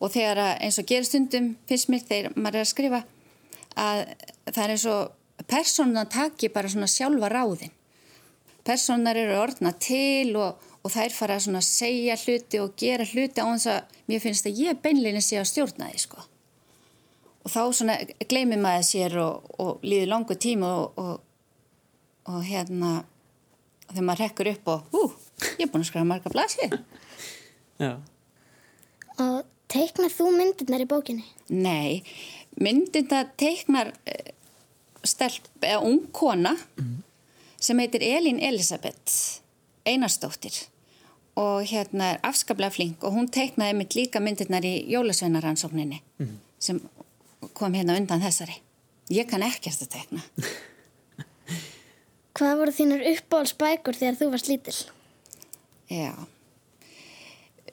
Og 0.00 0.12
þegar 0.14 0.40
að, 0.40 0.54
eins 0.64 0.78
og 0.80 0.86
gerstundum 0.88 1.48
finnst 1.68 1.90
mér 1.92 2.04
þegar 2.08 2.36
maður 2.36 2.60
er 2.60 2.64
að 2.64 2.70
skrifa 2.70 3.02
að 3.78 3.98
það 4.48 4.62
er 4.62 4.72
eins 4.74 4.86
og 4.88 5.44
persónan 5.48 6.08
taki 6.10 6.48
bara 6.54 6.70
svona 6.72 6.88
sjálfa 6.88 7.28
ráðin. 7.32 7.74
Personar 8.64 9.16
eru 9.16 9.36
orðna 9.38 9.74
til 9.80 10.34
og, 10.40 10.56
og 10.82 10.92
þær 10.92 11.14
fara 11.14 11.36
að 11.36 11.60
segja 11.66 12.16
hluti 12.24 12.62
og 12.62 12.74
gera 12.80 13.04
hluti 13.04 13.44
á 13.44 13.46
þess 13.48 13.70
að 13.74 14.02
mér 14.08 14.24
finnst 14.24 14.48
að 14.48 14.64
ég 14.64 14.82
beinleginni 14.82 15.24
sé 15.24 15.40
að 15.40 15.50
stjórna 15.52 15.92
því 15.92 16.04
sko 16.06 16.24
og 17.48 17.54
þá 17.54 17.62
svona 17.72 17.96
gleymir 18.28 18.60
maður 18.60 18.86
sér 18.90 19.16
og, 19.22 19.48
og 19.56 19.84
líður 19.86 20.12
langu 20.12 20.36
tíma 20.36 20.68
og, 20.82 21.00
og, 21.00 21.20
og 22.28 22.42
hérna 22.44 22.98
þegar 23.88 24.04
maður 24.04 24.24
rekkur 24.26 24.50
upp 24.52 24.72
og 24.74 24.98
ú, 24.98 25.04
ég 25.56 25.64
er 25.64 25.72
búin 25.72 25.84
að 25.84 25.90
skrifa 25.90 26.08
marga 26.08 26.32
blasið 26.32 26.76
Já. 27.78 27.92
Og 29.22 29.46
teiknar 29.70 30.12
þú 30.12 30.32
myndirnar 30.34 30.84
í 30.84 30.88
bókinni? 30.90 31.24
nei, 31.48 32.02
myndinda 32.60 33.24
teiknar 33.40 33.94
eh, 34.04 34.34
stelp 35.06 35.48
eða 35.62 35.80
ung 35.88 36.02
kona 36.12 36.56
sem 37.58 37.78
heitir 37.80 38.04
Elín 38.04 38.42
Elisabeth 38.44 39.40
Einarsdóttir 39.88 40.66
og 41.38 41.64
hérna 41.70 42.12
er 42.12 42.22
afskaplega 42.26 42.74
flink 42.74 43.06
og 43.06 43.14
hún 43.14 43.30
teiknaði 43.32 43.78
mitt 43.78 43.96
líka 43.96 44.20
myndirnar 44.20 44.66
í 44.66 44.74
jólasveinaransókninni 44.90 46.02
sem 46.58 46.82
kom 47.54 47.76
hérna 47.76 47.98
undan 47.98 48.22
þessari 48.22 48.58
ég 49.12 49.28
kann 49.30 49.44
ekkert 49.46 49.84
að 49.84 49.94
teikna 49.94 50.24
Hvað 52.38 52.58
voru 52.60 52.70
þínar 52.70 53.00
uppáhaldsbækur 53.16 53.96
þegar 53.98 54.16
þú 54.20 54.26
varst 54.30 54.46
lítil? 54.46 54.74
Já. 55.90 56.12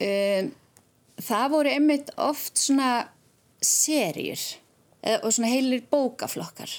Um, 0.01 0.47
það 1.21 1.51
voru 1.53 1.73
einmitt 1.75 2.09
oft 2.17 2.57
svona 2.57 3.11
serjur 3.61 4.41
og 5.19 5.29
svona 5.29 5.51
heilir 5.51 5.83
bókaflokkar. 5.91 6.71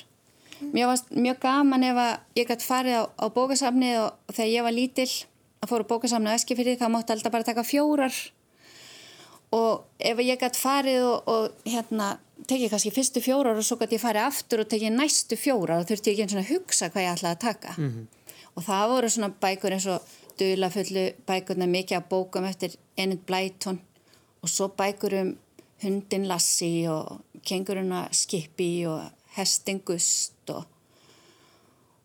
Mér 0.75 0.91
var 0.91 1.05
mjög 1.15 1.39
gaman 1.45 1.87
ef 1.87 2.01
að 2.01 2.41
ég 2.41 2.51
gætt 2.51 2.67
farið 2.67 2.99
á, 2.99 3.03
á 3.23 3.27
bókasafnið 3.31 4.01
og, 4.01 4.19
og 4.27 4.35
þegar 4.35 4.51
ég 4.57 4.67
var 4.67 4.75
lítil 4.75 5.11
á 5.63 5.65
fór 5.69 5.85
að 5.85 5.91
bóka 5.93 6.11
saman 6.11 6.33
á 6.33 6.37
Eskifyrði 6.39 6.79
þá 6.81 6.89
mátti 6.93 7.15
alltaf 7.15 7.35
bara 7.35 7.47
taka 7.47 7.65
fjórar 7.67 8.17
og 9.55 9.85
ef 9.99 10.19
ég 10.19 10.41
gætt 10.41 10.59
farið 10.59 11.03
og, 11.07 11.29
og 11.31 11.71
hérna 11.71 12.17
tekið 12.47 12.71
kannski 12.73 12.93
fyrstu 12.95 13.23
fjórar 13.25 13.59
og 13.59 13.65
svo 13.67 13.79
gætt 13.81 13.97
ég 13.97 14.03
farið 14.03 14.27
aftur 14.27 14.63
og 14.63 14.71
tekið 14.71 14.95
næstu 14.97 15.39
fjórar 15.39 15.81
og 15.81 15.89
þurfti 15.89 16.13
ég 16.13 16.15
ekki 16.15 16.27
eins 16.27 16.37
og 16.37 16.43
að 16.43 16.53
hugsa 16.53 16.91
hvað 16.91 17.07
ég 17.07 17.15
ætlaði 17.15 17.37
að 17.37 17.45
taka 17.47 17.75
mm 17.77 17.89
-hmm. 17.91 18.07
og 18.55 18.63
það 18.69 18.91
voru 18.93 19.09
svona 19.11 19.33
bækur 19.41 19.73
eins 19.73 19.87
og 19.87 20.01
dulafullu 20.39 21.05
bækurna 21.27 21.67
mikið 21.67 21.99
að 21.99 22.09
bókum 22.11 22.49
eftir 22.49 22.77
Enid 22.97 23.23
Blyton 23.27 23.81
og 24.43 24.49
svo 24.49 24.69
bækur 24.69 25.21
um 25.21 25.37
hundin 25.83 26.29
Lassi 26.29 26.87
og 26.89 27.21
kenguruna 27.45 28.09
Skippy 28.13 28.87
og 28.87 29.01
hestin 29.37 29.81
Gust 29.81 30.51
og 30.51 30.65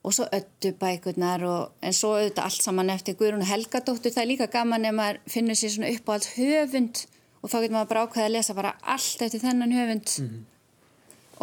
og 0.03 0.13
svo 0.13 0.25
öllu 0.33 0.71
bækurnar 0.81 1.43
og, 1.45 1.71
en 1.81 1.93
svo 1.93 2.15
auðvitað 2.17 2.43
allt 2.43 2.63
saman 2.63 2.89
eftir 2.89 3.15
Guðrún 3.19 3.45
Helgadóttur 3.45 4.10
það 4.12 4.24
er 4.24 4.29
líka 4.31 4.48
gaman 4.50 4.86
ef 4.86 4.95
maður 4.98 5.19
finnur 5.29 5.60
sér 5.60 5.69
svona 5.75 5.91
upp 5.93 6.10
á 6.10 6.12
allt 6.13 6.29
höfund 6.38 7.03
og 7.41 7.50
þá 7.50 7.57
getur 7.57 7.75
maður 7.75 7.91
bara 7.91 8.03
ákveðið 8.05 8.27
að 8.27 8.36
lesa 8.36 8.57
bara 8.57 8.74
allt 8.93 9.24
eftir 9.25 9.41
þennan 9.41 9.75
höfund. 9.75 10.12
Mm 10.21 10.27
-hmm. 10.27 10.43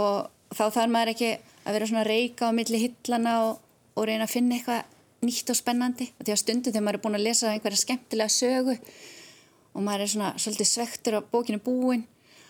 og 0.04 0.30
þá 0.54 0.64
þarf 0.76 0.92
maður 0.94 1.12
ekki 1.14 1.30
að 1.64 1.74
vera 1.76 1.86
svona 1.90 2.06
reyka 2.06 2.48
á 2.48 2.56
milli 2.56 2.78
hillana 2.84 3.34
og, 3.48 3.58
og 3.94 4.06
reyna 4.06 4.24
að 4.24 4.34
finna 4.36 4.56
eitthvað 4.56 4.82
nýtt 5.26 5.50
og 5.50 5.58
spennandi. 5.58 6.06
Og 6.18 6.24
því 6.24 6.32
að 6.32 6.42
stundum 6.42 6.72
þegar 6.72 6.86
maður 6.86 6.98
er 6.98 7.04
búin 7.04 7.18
að 7.18 7.26
lesa 7.26 7.52
einhverja 7.52 7.82
skemmtilega 7.82 8.28
sögu 8.32 8.78
og 9.74 9.82
maður 9.82 10.04
er 10.04 10.12
svona 10.12 10.30
svolítið 10.38 10.70
svektur 10.70 11.18
á 11.18 11.20
bókinu 11.22 11.60
búin 11.62 12.06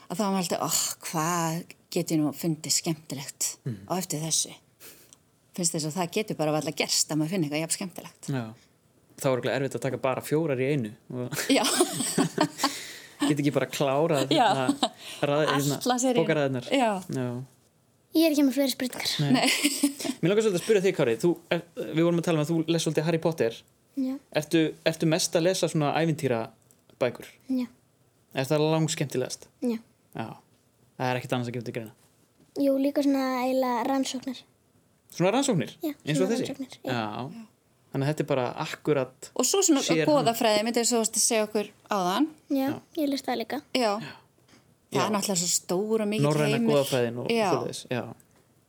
og 0.09 0.17
þá 0.17 0.23
er 0.25 0.33
maður 0.33 0.45
alltaf, 0.45 0.63
oh, 0.69 0.81
hvað 1.09 1.75
getur 1.93 2.21
nú 2.21 2.33
fundið 2.37 2.73
skemmtilegt 2.73 3.51
mm. 3.65 3.83
á 3.89 3.93
eftir 3.99 4.23
þessu? 4.23 4.55
Finnst 5.57 5.75
þess 5.75 5.89
að 5.91 5.99
það 5.99 6.15
getur 6.17 6.39
bara 6.39 6.55
alltaf 6.57 6.79
gerst 6.79 7.13
að 7.13 7.21
maður 7.21 7.35
finna 7.35 7.49
eitthvað 7.49 7.65
jafn 7.65 7.77
skemmtilegt? 7.77 8.31
Já, 8.31 8.45
þá 9.19 9.29
er 9.33 9.51
erfitt 9.57 9.79
að 9.81 9.85
taka 9.89 10.01
bara 10.05 10.25
fjórar 10.25 10.61
í 10.61 10.71
einu 10.73 10.93
Já 11.53 11.65
Get 13.27 13.41
ekki 13.43 13.53
bara 13.55 13.67
klárað 13.71 14.31
bókaræðinar 16.19 16.69
Ég 18.17 18.25
er 18.25 18.33
ekki 18.33 18.45
með 18.47 18.55
fleiri 18.57 18.73
spurningar. 18.73 19.11
Mér 20.23 20.31
langar 20.31 20.45
svolítið 20.47 20.57
að 20.57 20.63
spyrja 20.63 20.83
þig 20.87 20.95
Kári. 20.97 21.15
Þú, 21.21 21.31
er, 21.53 21.61
Við 21.77 22.07
vorum 22.07 22.21
að 22.23 22.25
tala 22.25 22.39
um 22.39 22.45
að 22.45 22.51
þú 22.51 22.57
les 22.73 22.87
svolítið 22.87 23.05
Harry 23.05 23.21
Potter. 23.21 23.59
Ertu, 24.41 24.63
ertu 24.89 25.09
mest 25.13 25.37
að 25.37 25.45
lesa 25.45 25.69
svona 25.69 25.91
ævintýra 25.99 26.39
bækur? 27.03 27.29
Já. 27.53 27.67
Er 28.33 28.49
það 28.49 28.65
langt 28.73 28.95
skemmtilegast? 28.95 29.49
Já. 29.61 29.77
Já. 30.17 30.27
Það 30.97 31.11
er 31.11 31.21
ekkert 31.21 31.37
annars 31.37 31.51
að 31.51 31.59
gefa 31.59 31.67
þetta 31.67 31.77
greina. 31.77 31.95
Jú, 32.65 32.79
líka 32.81 33.05
svona 33.05 33.27
eiginlega 33.45 33.85
rannsóknir. 33.91 34.43
Svona 35.15 35.35
rannsóknir? 35.37 35.77
Já, 35.85 35.93
eins 35.93 36.25
og 36.25 36.33
þessi? 36.33 36.49
Rannsóknir, 36.49 36.81
já. 36.81 36.97
já 36.97 37.47
Þannig 37.99 38.07
að 38.07 38.13
þetta 38.13 38.23
er 38.23 38.29
bara 38.29 38.47
akkurat 38.63 39.29
Og 39.35 39.47
svo 39.49 39.61
svona 39.67 39.83
goðafræði 40.07 40.65
myndið 40.69 40.85
svo 40.87 41.01
að 41.03 41.19
segja 41.19 41.47
okkur 41.49 41.71
á 41.91 41.97
þann 41.99 42.29
Já, 42.55 42.69
ég 42.95 43.11
list 43.11 43.27
það 43.27 43.39
líka. 43.41 43.59
Já, 43.75 43.91
já. 43.99 44.13
það 44.95 45.03
er 45.03 45.15
náttúrulega 45.17 45.41
svo 45.41 45.49
stór 45.51 46.05
og 46.05 46.09
mikil 46.09 46.23
heimur. 46.23 46.39
Norræna 46.39 46.61
goðafræðin 46.69 47.19
og 47.19 47.33
svoleiðis 47.33 47.81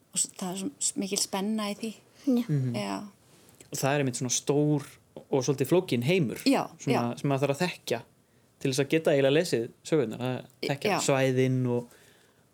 Og 0.09 0.24
það 0.39 0.50
er 0.50 0.57
svo 0.63 1.03
mikil 1.03 1.19
spenna 1.21 1.67
í 1.69 1.75
því. 1.77 1.91
Já, 2.25 2.31
mm 2.31 2.43
-hmm. 2.50 2.74
já. 2.81 2.95
Og 3.69 3.77
það 3.77 3.93
er 3.93 4.00
einmitt 4.00 4.17
svona 4.17 4.33
stór 4.33 4.89
og 5.29 5.45
svolítið 5.45 5.69
flókin 5.69 6.03
heimur 6.03 6.41
já, 6.45 6.65
svona, 6.79 7.17
sem 7.17 7.29
maður 7.29 7.48
þarf 7.48 7.55
að 7.55 7.67
þekkja 7.67 8.01
til 8.59 8.71
þess 8.71 8.79
að 8.79 8.89
geta 8.89 9.12
eiginlega 9.12 9.36
lesið 9.38 9.69
sögurnar 9.83 10.21
að 10.25 10.39
þekkja 10.67 11.00
svæðinn 11.05 11.59
og, 11.67 11.93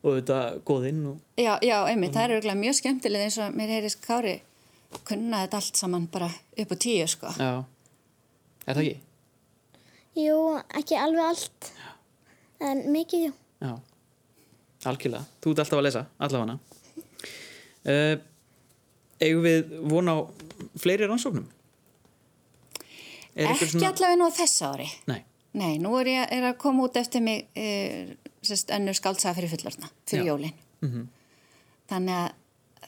og 0.04 0.18
þetta 0.20 0.40
goðinn 0.68 1.06
og... 1.06 1.22
Já, 1.40 1.56
já, 1.62 1.78
einmitt, 1.88 2.14
það 2.14 2.36
er 2.36 2.60
mjög 2.60 2.76
skemmtileg 2.76 3.22
eins 3.22 3.38
og 3.38 3.56
mér 3.56 3.74
heyrðis 3.78 3.96
Kári 3.96 4.42
kunna 5.06 5.44
þetta 5.46 5.58
allt 5.62 5.82
saman 5.82 6.08
bara 6.12 6.30
upp 6.32 6.72
á 6.72 6.78
tíu 6.78 7.08
sko. 7.08 7.34
Já, 7.40 7.64
er 8.66 8.74
það 8.74 8.84
ekki? 8.86 9.02
Jú, 10.16 10.38
ekki 10.80 10.96
alveg 10.96 11.26
allt 11.28 11.72
Já. 11.76 11.90
en 12.70 12.86
mikið 12.94 13.26
jú 13.28 13.32
Já, 13.60 13.74
algjörlega 14.88 15.26
Þú 15.44 15.52
ert 15.52 15.62
alltaf 15.66 15.80
að 15.80 15.86
lesa, 15.88 16.04
allavega 16.24 16.56
uh, 16.56 18.16
Eigum 19.26 19.44
við 19.44 19.76
vona 19.92 20.16
á 20.16 20.20
fleiri 20.80 21.10
rannsóknum? 21.10 21.50
Ekki 23.36 23.68
svona... 23.74 23.92
allavega 23.92 24.20
nú 24.22 24.30
þess 24.38 24.64
ári 24.70 24.88
Nei 25.12 25.22
Nei, 25.56 25.78
nú 25.80 25.94
er 26.02 26.12
ég 26.12 26.32
er 26.36 26.50
að 26.50 26.58
koma 26.60 26.88
út 26.88 26.98
eftir 27.00 27.24
mig 27.24 27.46
uh, 27.56 28.16
sérst, 28.44 28.72
önnur 28.76 28.96
skáltsaða 28.96 29.36
fyrir 29.38 29.52
fullorna 29.52 29.92
fyrir 30.08 30.24
Já. 30.24 30.32
jólin 30.32 30.56
mm 30.80 30.90
-hmm. 30.90 31.06
Þannig 31.92 32.16
að 32.16 32.32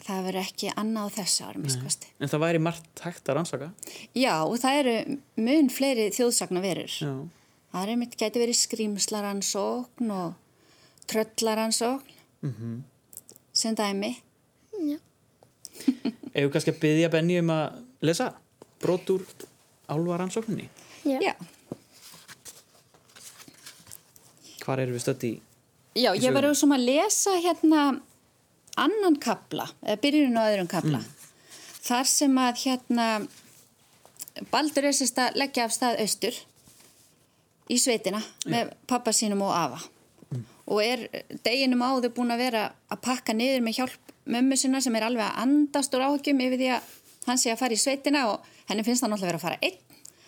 það 0.06 0.28
verður 0.28 0.42
ekki 0.44 0.74
annað 0.76 1.10
á 1.10 1.16
þessu 1.18 1.48
árum 1.48 1.66
En 1.68 2.32
það 2.32 2.44
væri 2.44 2.62
margt 2.64 3.02
hægt 3.04 3.30
að 3.30 3.40
rannsaka? 3.40 3.72
Já, 4.14 4.36
og 4.44 4.58
það 4.62 4.80
eru 4.82 4.96
mun 5.48 5.70
fleiri 5.74 6.10
þjóðsagna 6.16 6.64
verur 6.64 6.94
það 6.98 7.82
er 7.82 7.94
einmitt, 7.94 8.18
geti 8.18 8.42
verið 8.42 8.60
skrýmslaransókn 8.62 10.14
og 10.14 10.34
tröllaransókn 11.08 12.16
mm 12.42 12.54
-hmm. 12.54 12.80
sem 13.54 13.76
dæmi 13.76 14.16
Já 14.78 14.98
Eða 16.34 16.52
kannski 16.54 16.72
að 16.72 16.80
byggja 16.80 17.10
Benny 17.10 17.40
um 17.40 17.50
að 17.50 17.84
lesa 18.02 18.34
brot 18.82 19.10
úr 19.10 19.24
álvaransókninni? 19.90 20.70
Já, 21.06 21.20
Já. 21.22 21.34
Hvar 24.66 24.80
eru 24.80 24.94
við 24.94 25.02
stötti 25.06 25.28
í? 25.32 25.42
Já, 25.98 26.12
ég 26.14 26.34
var 26.34 26.54
sem 26.54 26.74
að 26.76 26.86
lesa 26.86 27.34
hérna 27.42 28.02
annan 28.78 29.18
kabla, 29.22 29.68
eða 29.86 30.02
byrjunum 30.04 30.40
á 30.40 30.50
öðrum 30.52 30.70
kabla 30.72 31.02
mm. 31.02 31.12
þar 31.88 32.10
sem 32.12 32.40
að 32.42 32.64
hérna 32.66 33.08
Baldur 34.52 34.86
er 34.86 34.94
sérst 34.94 35.18
að 35.18 35.40
leggja 35.42 35.66
af 35.66 35.74
stað 35.74 36.02
austur 36.04 36.36
í 37.74 37.78
sveitina 37.82 38.22
yeah. 38.22 38.52
með 38.54 38.76
pappa 38.90 39.14
sínum 39.16 39.42
og 39.48 39.54
afa 39.56 39.80
mm. 40.30 40.44
og 40.74 40.84
er 40.84 41.08
deginum 41.46 41.84
áður 41.84 42.14
búin 42.16 42.36
að 42.36 42.44
vera 42.46 42.68
að 42.92 43.02
pakka 43.08 43.36
niður 43.36 43.66
með 43.66 43.82
hjálp 43.82 44.14
mömmu 44.28 44.58
sinna 44.60 44.82
sem 44.84 44.96
er 45.00 45.08
alveg 45.08 45.26
að 45.26 45.42
andast 45.46 45.96
úr 45.96 46.06
áhugjum 46.08 46.44
yfir 46.44 46.62
því 46.62 46.70
að 46.76 46.94
hann 47.28 47.42
sé 47.42 47.52
að 47.52 47.62
fara 47.62 47.76
í 47.76 47.82
sveitina 47.82 48.28
og 48.32 48.46
henni 48.70 48.86
finnst 48.88 49.04
hann 49.04 49.16
alltaf 49.16 49.28
að 49.28 49.32
vera 49.32 49.42
að 49.42 49.48
fara 49.48 49.62
einn 49.64 49.84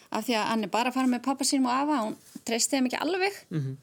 af 0.10 0.26
því 0.26 0.40
að 0.40 0.48
hann 0.50 0.66
er 0.66 0.74
bara 0.74 0.92
að 0.92 0.98
fara 0.98 1.12
með 1.12 1.26
pappa 1.28 1.48
sínum 1.48 1.70
og 1.70 1.76
afa 1.76 2.00
og 2.00 2.10
hún 2.10 2.44
treysti 2.48 2.76
þeim 2.76 2.90
ekki 2.90 3.02
alveg 3.04 3.38
mm 3.50 3.60
-hmm. 3.60 3.76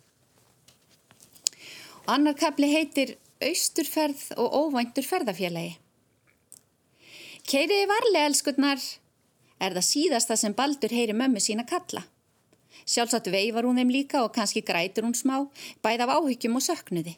og 2.03 2.13
annar 2.17 2.35
kabli 2.41 2.73
heitir 2.73 3.17
austurferð 3.43 4.33
og 4.41 4.55
óvæntur 4.61 5.05
ferðafélagi. 5.05 5.77
Keiriði 7.47 7.87
varlega, 7.87 8.27
elskurnar, 8.27 8.81
er 9.63 9.77
það 9.77 9.89
síðasta 9.91 10.37
sem 10.41 10.55
Baldur 10.57 10.93
heyri 10.93 11.15
mömmu 11.15 11.43
sína 11.43 11.67
kalla. 11.69 12.03
Sjálfsagt 12.87 13.31
veifar 13.31 13.67
hún 13.67 13.79
þeim 13.79 13.93
líka 13.93 14.23
og 14.25 14.33
kannski 14.35 14.63
grætur 14.67 15.07
hún 15.07 15.15
smá, 15.15 15.47
bæð 15.83 16.07
af 16.07 16.13
áhyggjum 16.17 16.59
og 16.59 16.65
söknuði. 16.67 17.17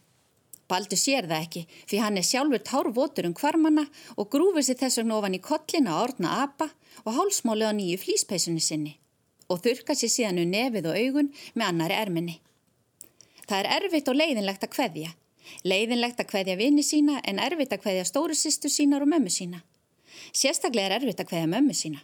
Baldur 0.69 1.01
sér 1.01 1.25
það 1.29 1.45
ekki, 1.47 1.63
fyrir 1.89 2.05
hann 2.05 2.21
er 2.21 2.27
sjálfur 2.29 2.61
tárvotur 2.61 3.29
um 3.29 3.35
kvarmanna 3.37 3.87
og 4.17 4.29
grúfur 4.33 4.65
sér 4.65 4.77
þess 4.83 5.01
vegna 5.01 5.17
ofan 5.17 5.39
í 5.39 5.41
kollina 5.45 5.95
að 5.95 6.03
orna 6.09 6.35
apa 6.45 6.69
og 7.07 7.15
hálsmálið 7.17 7.73
á 7.73 7.79
nýju 7.79 8.01
flýspeisunni 8.03 8.65
sinni 8.65 8.99
og 9.49 9.63
þurka 9.65 9.97
sér 9.97 10.13
síðan 10.13 10.43
um 10.43 10.53
nefið 10.53 10.91
og 10.91 10.99
augun 11.01 11.33
með 11.55 11.69
annari 11.71 11.97
erminni. 11.97 12.37
Það 13.49 13.63
er 13.63 13.71
erfitt 13.79 14.11
og 14.13 14.19
leiðinlegt 14.21 14.67
að 14.67 14.75
kveðja, 14.75 15.15
Leiðinlegt 15.64 16.21
að 16.23 16.31
hvaðja 16.33 16.57
vini 16.61 16.85
sína 16.87 17.19
en 17.25 17.40
erfitt 17.43 17.75
að 17.75 17.85
hvaðja 17.85 18.07
stóru 18.09 18.37
sýstu 18.38 18.71
sínar 18.73 19.05
og 19.05 19.11
mömmu 19.12 19.33
sína. 19.33 19.62
Sérstaklega 20.33 20.93
er 20.93 20.97
erfitt 21.00 21.23
að 21.23 21.33
hvaðja 21.33 21.50
mömmu 21.55 21.76
sína. 21.76 22.02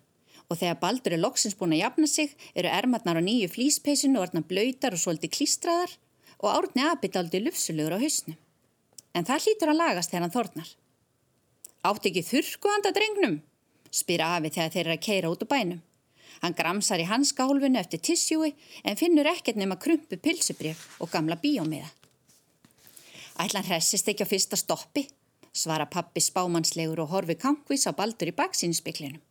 Og 0.50 0.60
þegar 0.60 0.80
Baldur 0.80 1.16
er 1.16 1.22
loksins 1.22 1.56
búin 1.56 1.72
að 1.72 1.84
jafna 1.84 2.08
sig 2.10 2.34
eru 2.54 2.68
ermatnar 2.68 3.16
á 3.16 3.22
nýju 3.24 3.48
flýspeisinu 3.54 4.20
og 4.20 4.26
orðna 4.26 4.44
blöytar 4.44 4.96
og 4.96 5.00
svolítið 5.00 5.32
klístraðar 5.38 5.96
og 6.44 6.50
árni 6.52 6.84
abit 6.84 7.16
aldrei 7.16 7.40
lufsulugur 7.40 7.96
á 7.96 8.02
hausnum. 8.02 8.36
En 9.14 9.24
það 9.24 9.46
hlýtur 9.46 9.72
að 9.72 9.80
lagast 9.80 10.12
þegar 10.12 10.26
hann 10.26 10.36
þornar. 10.36 10.70
Átt 11.84 12.06
ekki 12.10 12.24
þurrku 12.28 12.72
handa 12.72 12.92
drengnum? 12.92 13.40
spyr 13.94 14.24
Afi 14.26 14.50
þegar 14.50 14.72
þeir 14.74 14.84
eru 14.84 14.96
að 14.96 15.04
keira 15.06 15.32
út 15.32 15.44
á 15.44 15.52
bænum. 15.54 15.82
Hann 16.42 16.56
gramsar 16.58 17.00
í 17.00 17.08
hanskahólfinu 17.08 17.78
eftir 17.80 18.02
tissjúi 18.02 18.52
en 18.84 18.98
finnur 19.00 19.28
ekkert 19.30 19.60
nema 19.60 19.78
krumpu 19.80 20.18
pilsubrif 20.20 20.82
og 21.00 21.12
gamla 21.12 21.38
bíómiða. 21.40 21.88
Ætlan 23.34 23.66
hressist 23.66 24.06
ekki 24.08 24.22
á 24.22 24.30
fyrsta 24.30 24.56
stoppi, 24.56 25.08
svara 25.50 25.88
pappi 25.90 26.22
spámanslegur 26.22 27.00
og 27.02 27.10
horfi 27.10 27.34
kankvís 27.34 27.86
á 27.90 27.92
Baldur 27.96 28.30
í 28.30 28.34
baksinspiklinum. 28.36 29.22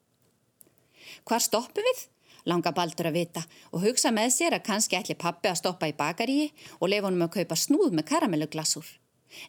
Hvar 1.24 1.40
stoppum 1.40 1.88
við? 1.88 2.02
Langa 2.44 2.74
Baldur 2.76 3.08
að 3.08 3.16
vita 3.22 3.46
og 3.72 3.86
hugsa 3.86 4.12
með 4.12 4.34
sér 4.36 4.58
að 4.58 4.66
kannski 4.68 4.98
ætli 5.00 5.16
pappi 5.16 5.48
að 5.48 5.62
stoppa 5.62 5.88
í 5.88 5.96
bakaríi 5.96 6.50
og 6.82 6.92
lefa 6.92 7.08
honum 7.08 7.24
að 7.30 7.38
kaupa 7.38 7.56
snúð 7.56 7.96
með 7.96 8.10
karamelluglasur. 8.12 8.90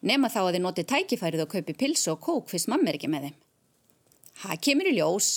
Nefna 0.07 0.31
þá 0.31 0.39
að 0.45 0.53
þið 0.53 0.63
noti 0.63 0.87
tækifærið 0.87 1.43
og 1.43 1.51
kaupi 1.51 1.75
pilsu 1.75 2.13
og 2.13 2.23
kók 2.23 2.47
fyrst 2.53 2.71
mamma 2.71 2.89
er 2.89 2.99
ekki 2.99 3.11
með 3.11 3.27
þeim. 3.27 3.35
Það 4.39 4.63
kemur 4.67 4.87
í 4.87 4.95
ljós, 4.95 5.29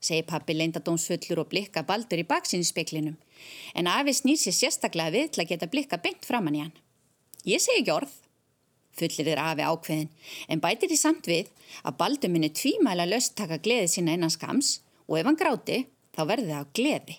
segir 0.00 0.24
pappi 0.28 0.56
leindadómsfullur 0.56 1.44
og 1.44 1.52
blikka 1.52 1.84
Baldur 1.84 2.24
í 2.24 2.28
baksinspiklinum 2.32 3.20
en 3.76 3.92
afi 3.92 4.16
snýr 4.16 4.40
sér 4.40 4.56
sérstaklega 4.56 5.12
við 5.12 5.32
til 5.34 5.44
að 5.44 5.52
geta 5.52 5.68
blikka 5.68 6.00
beint 6.00 6.24
framann 6.24 6.56
í 6.56 6.64
hann. 6.64 6.76
Ég 7.44 7.60
segi 7.60 7.84
ekki 7.84 7.92
orð 7.92 8.20
fullir 8.98 9.28
þér 9.28 9.42
afi 9.42 9.66
ákveðin, 9.66 10.10
en 10.48 10.62
bætir 10.62 10.90
því 10.90 10.98
samt 11.00 11.28
við 11.30 11.50
að 11.82 11.98
Baldur 12.00 12.32
minni 12.32 12.50
tvímæla 12.54 13.06
löst 13.10 13.36
taka 13.38 13.58
gleði 13.62 13.90
sína 13.90 14.14
innan 14.16 14.32
skams 14.32 14.78
og 15.08 15.18
ef 15.18 15.28
hann 15.28 15.38
gráti 15.40 15.82
þá 16.14 16.22
verði 16.30 16.50
það 16.52 16.62
á 16.62 16.72
gleði. 16.78 17.16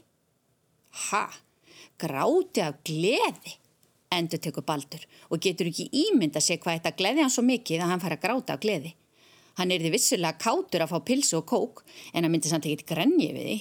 Ha, 1.05 1.23
gráti 2.01 2.63
af 2.63 2.81
gleði, 2.87 3.55
endur 4.15 4.41
tekur 4.41 4.65
Baldur 4.67 5.03
og 5.29 5.41
getur 5.43 5.71
ekki 5.71 5.89
ímynda 6.05 6.41
sig 6.43 6.61
hvað 6.63 6.79
þetta 6.79 6.95
gleði 6.99 7.25
hann 7.25 7.33
svo 7.33 7.45
mikið 7.45 7.83
að 7.83 7.93
hann 7.93 8.03
fara 8.03 8.19
að 8.19 8.25
gráta 8.27 8.55
af 8.55 8.63
gleði. 8.63 8.95
Hann 9.55 9.71
er 9.71 9.83
því 9.83 9.93
vissulega 9.93 10.39
kátur 10.39 10.83
að 10.83 10.91
fá 10.91 10.99
pilsu 11.07 11.39
og 11.39 11.47
kók 11.47 11.85
en 12.11 12.23
hann 12.23 12.31
myndi 12.31 12.51
samt 12.51 12.67
ekki 12.67 12.87
grenni 12.91 13.31
við 13.31 13.47
því. 13.47 13.59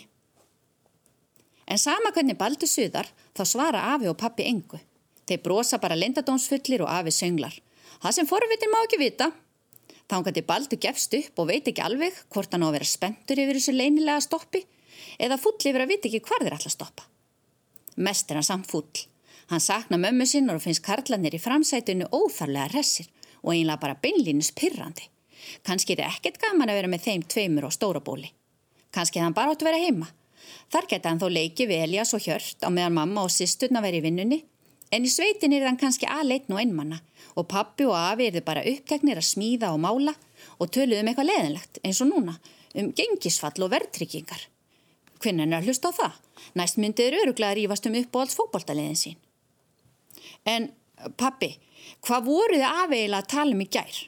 En 1.71 1.81
sama 1.81 2.11
hvernig 2.13 2.37
Baldur 2.39 2.69
suðar 2.69 3.09
þá 3.35 3.45
svara 3.49 3.85
afi 3.95 4.11
og 4.11 4.19
pappi 4.21 4.47
engu. 4.49 4.81
Þeir 5.25 5.41
brosa 5.45 5.79
bara 5.81 5.97
lindadónsfullir 5.97 6.83
og 6.85 6.91
afi 6.93 7.15
sönglar. 7.15 7.55
Það 8.03 8.17
sem 8.19 8.29
forvitin 8.29 8.73
má 8.73 8.81
ekki 8.85 9.01
vita. 9.01 9.31
Þá 10.05 10.15
hann 10.17 10.27
gæti 10.27 10.45
Baldur 10.47 10.81
gefst 10.81 11.17
upp 11.17 11.41
og 11.41 11.49
veit 11.49 11.69
ekki 11.71 11.83
alveg 11.85 12.17
hvort 12.35 12.53
hann 12.53 12.65
á 12.65 12.69
að 12.69 12.77
vera 12.79 12.89
spenntur 12.89 13.41
yfir 13.41 13.59
þessu 13.59 13.75
leynilega 13.75 14.21
stoppi 14.25 14.65
eða 15.19 15.39
full 15.41 15.57
yfir 15.57 15.85
að 15.85 15.93
vita 15.95 16.11
ekki 16.11 16.23
hvar 16.29 16.45
þeir 16.45 16.57
að 16.59 16.75
stoppa. 16.75 17.07
Mest 17.97 18.31
er 18.31 18.41
hann 18.41 18.47
samt 18.47 18.71
full. 18.71 19.07
Hann 19.49 19.61
sakna 19.61 20.01
mömmu 20.01 20.27
sinnar 20.29 20.59
og 20.59 20.65
finnst 20.65 20.85
karlanir 20.85 21.37
í 21.37 21.41
framsætunu 21.41 22.09
óþarlega 22.13 22.73
hressir 22.73 23.09
og 23.43 23.53
einlega 23.55 23.81
bara 23.81 23.99
beinlínus 24.01 24.53
pyrrandi. 24.57 25.09
Kanski 25.65 25.97
er 25.97 26.09
ekkert 26.09 26.41
gaman 26.41 26.73
að 26.73 26.81
vera 26.81 26.91
með 26.93 27.07
þeim 27.09 27.25
tveimur 27.29 27.69
á 27.69 27.71
stórabóli. 27.73 28.31
Kanski 28.95 29.21
það 29.21 29.29
hann 29.29 29.37
bara 29.37 29.53
átt 29.53 29.65
að 29.65 29.71
vera 29.71 29.85
heima. 29.85 30.09
Þar 30.73 30.89
geta 30.91 31.13
hann 31.13 31.21
þó 31.21 31.29
leiki 31.33 31.69
við 31.69 31.85
Elias 31.87 32.15
og 32.17 32.25
Hjört 32.25 32.65
á 32.65 32.69
meðan 32.73 32.97
mamma 32.97 33.25
og 33.25 33.33
sýsturna 33.33 33.83
veri 33.85 34.01
í 34.01 34.05
vinnunni 34.05 34.41
en 34.95 35.07
í 35.07 35.11
sveitin 35.11 35.55
er 35.57 35.67
hann 35.67 35.81
kannski 35.81 36.07
aðleitn 36.11 36.55
og 36.55 36.63
einmanna 36.63 37.01
og 37.35 37.49
pappi 37.51 37.87
og 37.89 37.97
afi 37.99 38.29
er 38.29 38.39
þau 38.39 38.47
bara 38.47 38.65
uppteknir 38.71 39.19
að 39.19 39.29
smíða 39.33 39.73
og 39.75 39.83
mála 39.83 40.15
og 40.63 40.71
töluð 40.75 41.01
um 41.01 41.11
eitthvað 41.11 41.31
leðinlegt 41.33 41.81
eins 41.83 42.03
og 42.05 42.13
núna 42.13 42.37
um 42.75 42.91
gengisfall 42.95 43.67
og 43.67 43.73
verðtryggingar. 43.75 44.49
Hvernig 45.23 45.47
er 45.47 45.59
að 45.59 45.69
hlusta 45.69 45.91
á 45.91 45.99
það? 45.99 46.17
Næst 46.59 46.81
myndið 46.83 47.07
er 47.07 47.19
öruglega 47.23 47.53
að 47.53 47.59
rífast 47.61 47.87
um 47.89 47.99
upp 48.01 48.17
á 48.17 48.19
alls 48.23 48.39
fókbaltaliðin 48.39 48.99
sín. 48.99 49.21
En 50.45 50.69
pappi, 51.19 51.55
hvað 52.05 52.27
voru 52.29 52.59
þið 52.59 52.83
afeila 52.85 53.23
að 53.23 53.31
tala 53.35 53.55
um 53.55 53.63
í 53.65 53.71
gær? 53.71 54.01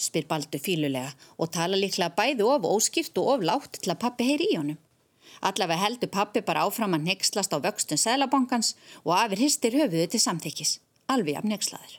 spyr 0.00 0.24
Baldur 0.28 0.62
fílulega 0.64 1.12
og 1.36 1.50
tala 1.52 1.76
líklega 1.76 2.14
bæði 2.16 2.46
of 2.48 2.64
óskipt 2.68 3.18
og 3.20 3.34
of 3.34 3.44
látt 3.44 3.80
til 3.82 3.92
að 3.92 4.00
pappi 4.04 4.28
heyri 4.30 4.48
í 4.48 4.56
honum. 4.56 4.78
Allavega 5.40 5.80
heldur 5.80 6.10
pappi 6.12 6.42
bara 6.44 6.66
áfram 6.68 6.94
að 6.96 7.06
nexlast 7.08 7.54
á 7.56 7.58
vöxtun 7.64 8.00
sælabankans 8.00 8.74
og 9.06 9.14
afir 9.16 9.40
histir 9.46 9.76
höfuðu 9.78 10.10
til 10.12 10.20
samþykis, 10.20 10.78
alveg 11.08 11.40
af 11.40 11.48
nexlaður. 11.48 11.96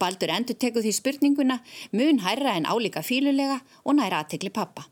Baldur 0.00 0.32
endur 0.32 0.56
tekuð 0.58 0.86
því 0.86 0.92
spurninguna, 0.96 1.58
mun 1.92 2.22
hærra 2.24 2.56
en 2.58 2.66
álíka 2.66 3.04
fílulega 3.04 3.60
og 3.84 3.98
næra 3.98 4.22
aðtegli 4.24 4.50
pappa. 4.50 4.86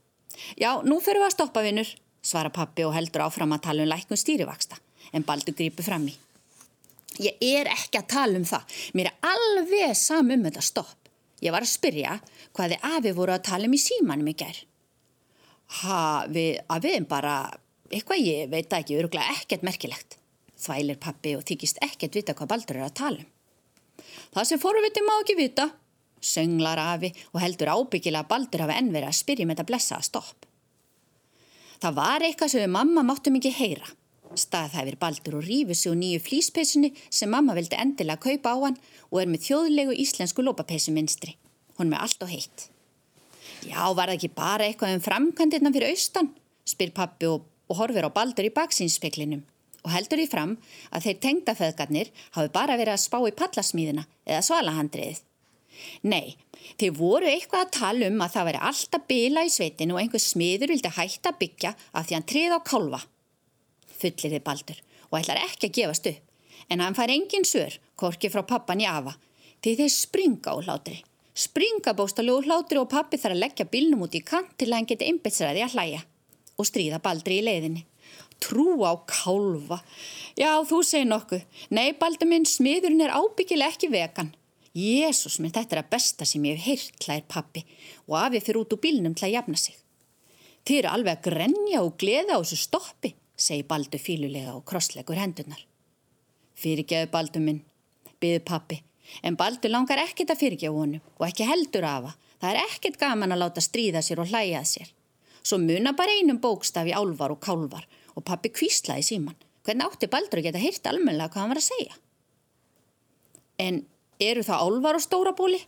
Já, 0.56 0.80
nú 0.84 1.00
fyrir 1.00 1.22
við 1.22 1.30
að 1.30 1.36
stoppa 1.36 1.62
vinnur, 1.64 1.88
svara 2.22 2.52
pappi 2.52 2.84
og 2.86 2.94
heldur 2.96 3.26
áfram 3.26 3.54
að 3.56 3.64
tala 3.66 3.84
um 3.84 3.90
læknum 3.90 4.20
stýrivaksta, 4.20 4.78
en 5.12 5.24
Baldur 5.26 5.56
grýpur 5.56 5.88
fram 5.88 6.06
í. 6.08 6.14
Ég 7.20 7.40
er 7.44 7.68
ekki 7.72 8.00
að 8.00 8.10
tala 8.12 8.40
um 8.40 8.44
það, 8.48 8.76
mér 8.96 9.10
er 9.10 9.32
alveg 9.32 9.96
sam 9.98 10.30
um 10.32 10.44
þetta 10.46 10.64
stopp. 10.64 10.98
Ég 11.42 11.52
var 11.52 11.64
að 11.64 11.72
spyrja 11.72 12.18
hvað 12.54 12.76
þið 12.76 12.86
afi 12.96 13.12
voru 13.16 13.34
að 13.34 13.46
tala 13.48 13.68
um 13.68 13.74
í 13.74 13.80
símanum 13.82 14.30
í 14.30 14.36
gerð. 14.38 14.62
Ha, 15.80 16.26
við, 16.28 16.58
að 16.68 16.88
við 16.88 17.06
bara, 17.08 17.36
eitthvað 17.88 18.24
ég 18.26 18.50
veit 18.52 18.74
ekki, 18.76 18.98
öruglega 19.00 19.36
ekkert 19.38 19.64
merkilegt. 19.66 20.18
Þvælir 20.62 20.98
pappi 21.02 21.36
og 21.38 21.46
þykist 21.48 21.80
ekkert 21.82 22.18
vita 22.18 22.34
hvað 22.38 22.50
Baldur 22.52 22.78
er 22.78 22.86
að 22.86 22.98
tala 23.00 23.22
um. 23.22 23.30
Það 24.32 24.46
sem 24.48 24.60
fórviti 24.60 25.02
má 25.04 25.14
ekki 25.18 25.36
vita, 25.36 25.66
sönglar 26.22 26.80
afi 26.80 27.10
og 27.32 27.40
heldur 27.42 27.72
ábyggilega 27.72 28.24
að 28.24 28.30
Baldur 28.30 28.64
hafi 28.64 28.76
enn 28.78 28.92
verið 28.94 29.10
að 29.10 29.18
spyrja 29.18 29.48
með 29.48 29.58
þetta 29.58 29.68
blessaða 29.70 30.06
stopp. 30.06 30.46
Það 31.82 31.98
var 31.98 32.24
eitthvað 32.24 32.52
sem 32.52 32.62
við 32.62 32.74
mamma 32.76 33.02
máttum 33.06 33.36
ekki 33.38 33.52
heyra. 33.56 33.88
Staðhæfir 34.38 34.96
Baldur 35.00 35.40
og 35.40 35.44
rífur 35.44 35.76
sig 35.76 35.92
úr 35.92 35.98
nýju 36.00 36.22
flýspeysunni 36.24 36.92
sem 37.10 37.28
mamma 37.28 37.56
vildi 37.58 37.76
endilega 37.76 38.22
kaupa 38.22 38.54
á 38.54 38.56
hann 38.62 38.78
og 39.10 39.18
er 39.20 39.28
með 39.28 39.48
þjóðlegu 39.48 39.96
íslensku 40.04 40.44
lópapeysuminstri. 40.46 41.34
Hún 41.76 41.92
með 41.92 42.06
allt 42.06 42.24
og 42.24 42.32
heitt. 42.32 42.68
Já, 43.62 43.82
var 43.94 44.10
það 44.10 44.16
ekki 44.16 44.32
bara 44.36 44.66
eitthvað 44.66 44.96
um 44.96 45.04
framkvæmdirna 45.04 45.72
fyrir 45.74 45.92
austan? 45.92 46.32
spyr 46.68 46.92
pappi 46.94 47.26
og, 47.26 47.46
og 47.70 47.78
horfir 47.80 48.06
á 48.06 48.10
Baldur 48.14 48.46
í 48.46 48.54
baksínspeklinum 48.54 49.42
og 49.82 49.90
heldur 49.90 50.20
í 50.22 50.28
fram 50.30 50.54
að 50.94 51.08
þeir 51.08 51.20
tengdaföðgarnir 51.24 52.10
hafi 52.36 52.52
bara 52.54 52.76
verið 52.78 52.94
að 52.94 53.02
spá 53.02 53.18
í 53.26 53.34
pallasmíðina 53.34 54.04
eða 54.22 54.44
svalahandriðið. 54.46 55.22
Nei, 56.06 56.36
þeir 56.78 56.92
voru 56.94 57.26
eitthvað 57.26 57.64
að 57.64 57.72
tala 57.74 58.10
um 58.12 58.22
að 58.22 58.36
það 58.36 58.48
veri 58.48 58.60
alltaf 58.68 59.06
bila 59.10 59.42
í 59.42 59.50
sveitinu 59.50 59.96
og 59.96 60.02
einhver 60.04 60.22
smiður 60.22 60.70
vildi 60.70 60.92
hætta 60.94 61.32
byggja 61.40 61.72
af 61.90 62.06
því 62.06 62.18
hann 62.18 62.28
trið 62.30 62.54
á 62.54 62.60
kálfa 62.62 63.02
fullir 64.02 64.34
þið 64.36 64.44
baldur 64.46 64.82
og 65.10 65.18
ætlar 65.20 65.42
ekki 65.42 65.70
að 65.70 65.78
gefast 65.78 66.08
upp. 66.10 66.20
En 66.70 66.80
hann 66.80 66.96
fær 66.96 67.10
engin 67.12 67.44
sör, 67.44 67.74
korki 67.98 68.30
frá 68.32 68.44
pappan 68.46 68.80
í 68.80 68.86
afa, 68.88 69.16
því 69.62 69.74
þeir 69.80 69.92
springa 69.92 70.54
úr 70.56 70.68
hlátri. 70.68 71.02
Springa 71.32 71.94
bóstalegu 71.96 72.42
úr 72.42 72.48
hlátri 72.48 72.76
og 72.76 72.90
pappi 72.92 73.16
þarf 73.16 73.36
að 73.36 73.42
leggja 73.44 73.64
bílnum 73.72 74.04
út 74.04 74.16
í 74.18 74.20
kant 74.20 74.52
til 74.60 74.68
að 74.68 74.76
hann 74.76 74.88
geti 74.90 75.08
einbetsræði 75.08 75.64
að 75.64 75.76
hlæja 75.78 76.02
og 76.60 76.68
stríða 76.68 77.00
baldri 77.02 77.38
í 77.40 77.46
leiðinni. 77.46 77.86
Trú 78.42 78.82
á 78.84 78.92
kálfa. 79.08 79.78
Já, 80.36 80.60
þú 80.66 80.82
segir 80.84 81.08
nokkuð. 81.08 81.46
Nei, 81.72 81.94
baldur 81.96 82.28
minn, 82.28 82.44
smiðurinn 82.44 83.04
er 83.06 83.14
ábyggileg 83.14 83.72
ekki 83.72 83.88
vegan. 83.92 84.32
Jésús 84.76 85.38
minn, 85.40 85.54
þetta 85.54 85.78
er 85.78 85.82
að 85.82 85.90
besta 85.94 86.28
sem 86.28 86.44
ég 86.48 86.60
hef 86.60 86.66
heyrt, 86.66 87.06
hlæðir 87.06 87.26
pappi 87.30 87.64
og 88.08 88.18
afi 88.18 88.40
fyrir 88.40 88.62
út 88.64 88.76
úr 88.76 88.82
bílnum 88.82 89.16
til 89.16 89.28
að 89.28 89.36
jafna 89.36 89.60
sig. 89.60 89.76
Þið 90.66 90.78
eru 90.82 90.92
alveg 90.92 91.18
að 91.18 91.26
grenja 91.30 91.82
og 91.82 91.96
gleða 92.00 92.36
á 92.36 92.42
þessu 92.42 92.60
stoppi 92.60 93.14
segi 93.36 93.64
Baldur 93.68 94.00
fílulega 94.00 94.54
og 94.56 94.64
krosslegur 94.68 95.18
hendunar. 95.18 95.60
Fyrirgeðu 96.58 97.10
Baldur 97.12 97.44
minn, 97.44 97.62
byði 98.22 98.42
pappi, 98.46 98.82
en 99.22 99.36
Baldur 99.36 99.72
langar 99.72 100.00
ekkit 100.02 100.32
að 100.32 100.42
fyrirgeðu 100.42 100.78
honum 100.78 101.14
og 101.18 101.26
ekki 101.28 101.46
heldur 101.48 101.86
afa. 101.88 102.12
Það 102.42 102.50
er 102.50 102.60
ekkit 102.66 102.98
gaman 103.00 103.34
að 103.34 103.42
láta 103.44 103.62
stríða 103.62 104.02
sér 104.02 104.22
og 104.22 104.30
hlæjað 104.30 104.68
sér. 104.70 104.92
Svo 105.42 105.58
muna 105.58 105.92
bara 105.98 106.14
einum 106.18 106.40
bókstaf 106.42 106.86
í 106.86 106.94
álvar 106.94 107.34
og 107.34 107.40
kálvar 107.42 107.86
og 108.14 108.24
pappi 108.26 108.52
kvíslaði 108.54 109.06
síman. 109.06 109.38
Hvernig 109.66 109.86
átti 109.86 110.10
Baldur 110.10 110.40
að 110.40 110.48
geta 110.48 110.62
hýrt 110.62 110.88
almenlega 110.90 111.30
hvað 111.32 111.42
hann 111.42 111.52
var 111.52 111.60
að 111.60 111.68
segja? 111.68 111.98
En 113.62 113.82
eru 114.22 114.42
það 114.46 114.64
álvar 114.66 114.98
og 114.98 115.04
stóra 115.04 115.34
bóli? 115.38 115.60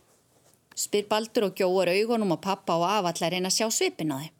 Spyr 0.75 1.07
Baldur 1.07 1.47
og 1.47 1.55
gjóður 1.55 1.93
augunum 1.93 2.35
og 2.35 2.41
pappa 2.43 2.75
og 2.75 2.87
afa 2.89 3.13
allar 3.13 3.31
reyna 3.31 3.51
að 3.51 3.59
sjá 3.59 3.69
svipin 3.71 4.11
á 4.11 4.19
þeim. 4.19 4.33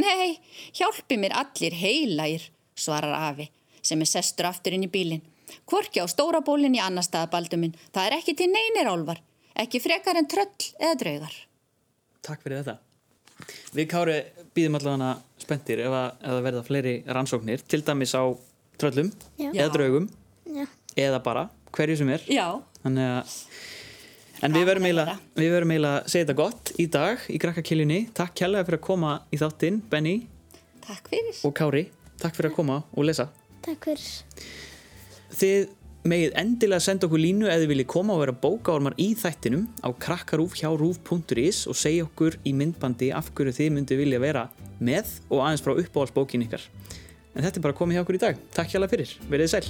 Nei, 0.00 0.38
hjálpi 0.72 1.18
mér 1.20 1.34
allir 1.36 1.76
heilægir 1.76 2.48
svarar 2.72 3.12
afi 3.28 3.50
sem 3.84 4.00
er 4.00 4.08
sestur 4.08 4.48
aftur 4.48 4.72
inn 4.72 4.86
í 4.86 4.92
bílinn. 4.92 5.24
Kvorki 5.68 6.02
á 6.02 6.06
stóra 6.10 6.40
bólinn 6.44 6.76
í 6.76 6.80
annar 6.82 7.04
staðabalduminn. 7.06 7.74
Það 7.94 8.06
er 8.10 8.16
ekki 8.18 8.34
til 8.38 8.48
neynir 8.52 8.90
álvar, 8.92 9.20
ekki 9.58 9.80
frekar 9.82 10.16
en 10.20 10.28
tröll 10.30 10.70
eða 10.78 10.94
draugar. 11.02 11.34
Takk 12.22 12.42
fyrir 12.44 12.62
þetta. 12.62 12.78
Við 13.74 13.88
Kári 13.90 14.16
býðum 14.54 14.76
allavega 14.78 15.12
spenntir 15.42 15.80
ef 15.82 15.94
að 15.98 16.42
verða 16.44 16.62
fleiri 16.66 16.96
rannsóknir, 17.10 17.64
til 17.66 17.82
dæmis 17.82 18.12
á 18.14 18.22
tröllum 18.78 19.10
Já. 19.40 19.50
eða 19.52 19.70
draugum 19.74 20.08
Já. 20.46 20.66
eða 20.96 21.22
bara 21.24 21.48
hverju 21.74 21.96
sem 21.98 22.10
er. 22.14 22.22
Já. 22.30 22.46
Þannig 22.84 23.08
að 23.16 23.38
En 24.42 24.50
við 24.50 24.64
verum 24.66 24.82
eiginlega 24.88 25.12
við 25.38 25.52
verum 25.54 25.70
eiginlega 25.70 25.98
að 26.00 26.06
segja 26.10 26.24
þetta 26.26 26.34
gott 26.40 26.70
í 26.82 26.86
dag 26.90 27.26
í 27.30 27.36
Grakkakiljunni. 27.38 27.98
Takk 28.14 28.32
kjærlega 28.40 28.66
fyrir 28.66 28.80
að 28.80 28.86
koma 28.88 29.12
í 29.30 29.38
þáttinn, 29.38 29.76
Benny 29.90 30.14
Takk 30.82 31.10
fyrir. 31.12 31.36
og 31.46 31.54
Kári. 31.54 31.84
Takk 32.18 32.34
fyrir 32.38 32.50
að 32.50 32.56
koma 32.56 32.80
og 32.90 33.06
lesa. 33.06 33.28
Takk 33.62 33.86
fyrir. 33.86 34.08
Þið 35.32 35.70
megið 36.08 36.34
endilega 36.40 36.82
senda 36.82 37.06
okkur 37.06 37.22
línu 37.22 37.46
eða 37.46 37.68
viljið 37.70 37.88
koma 37.92 38.16
og 38.16 38.24
vera 38.24 38.34
bókaormar 38.42 38.96
í 39.00 39.12
þættinum 39.18 39.68
á 39.86 39.88
krakkarúf 40.02 40.56
hjá 40.58 40.68
rúf.is 40.74 41.62
og 41.70 41.78
segja 41.78 42.08
okkur 42.08 42.40
í 42.42 42.54
myndbandi 42.58 43.12
af 43.14 43.30
hverju 43.36 43.54
þið 43.60 43.72
myndið 43.76 44.02
vilja 44.02 44.22
vera 44.22 44.48
með 44.82 45.14
og 45.30 45.44
aðeins 45.44 45.62
frá 45.62 45.76
uppáhaldsbókin 45.76 46.46
ykkar. 46.48 46.66
En 47.32 47.46
þetta 47.46 47.62
er 47.62 47.66
bara 47.68 47.78
komið 47.78 47.96
hjá 47.96 48.04
okkur 48.04 48.18
í 48.18 48.24
dag. 48.26 48.46
Takk 48.52 48.74
hjá 48.74 48.80
það 48.82 48.94
fyrir. 48.96 49.16
Verðið 49.30 49.52
sæl. 49.54 49.66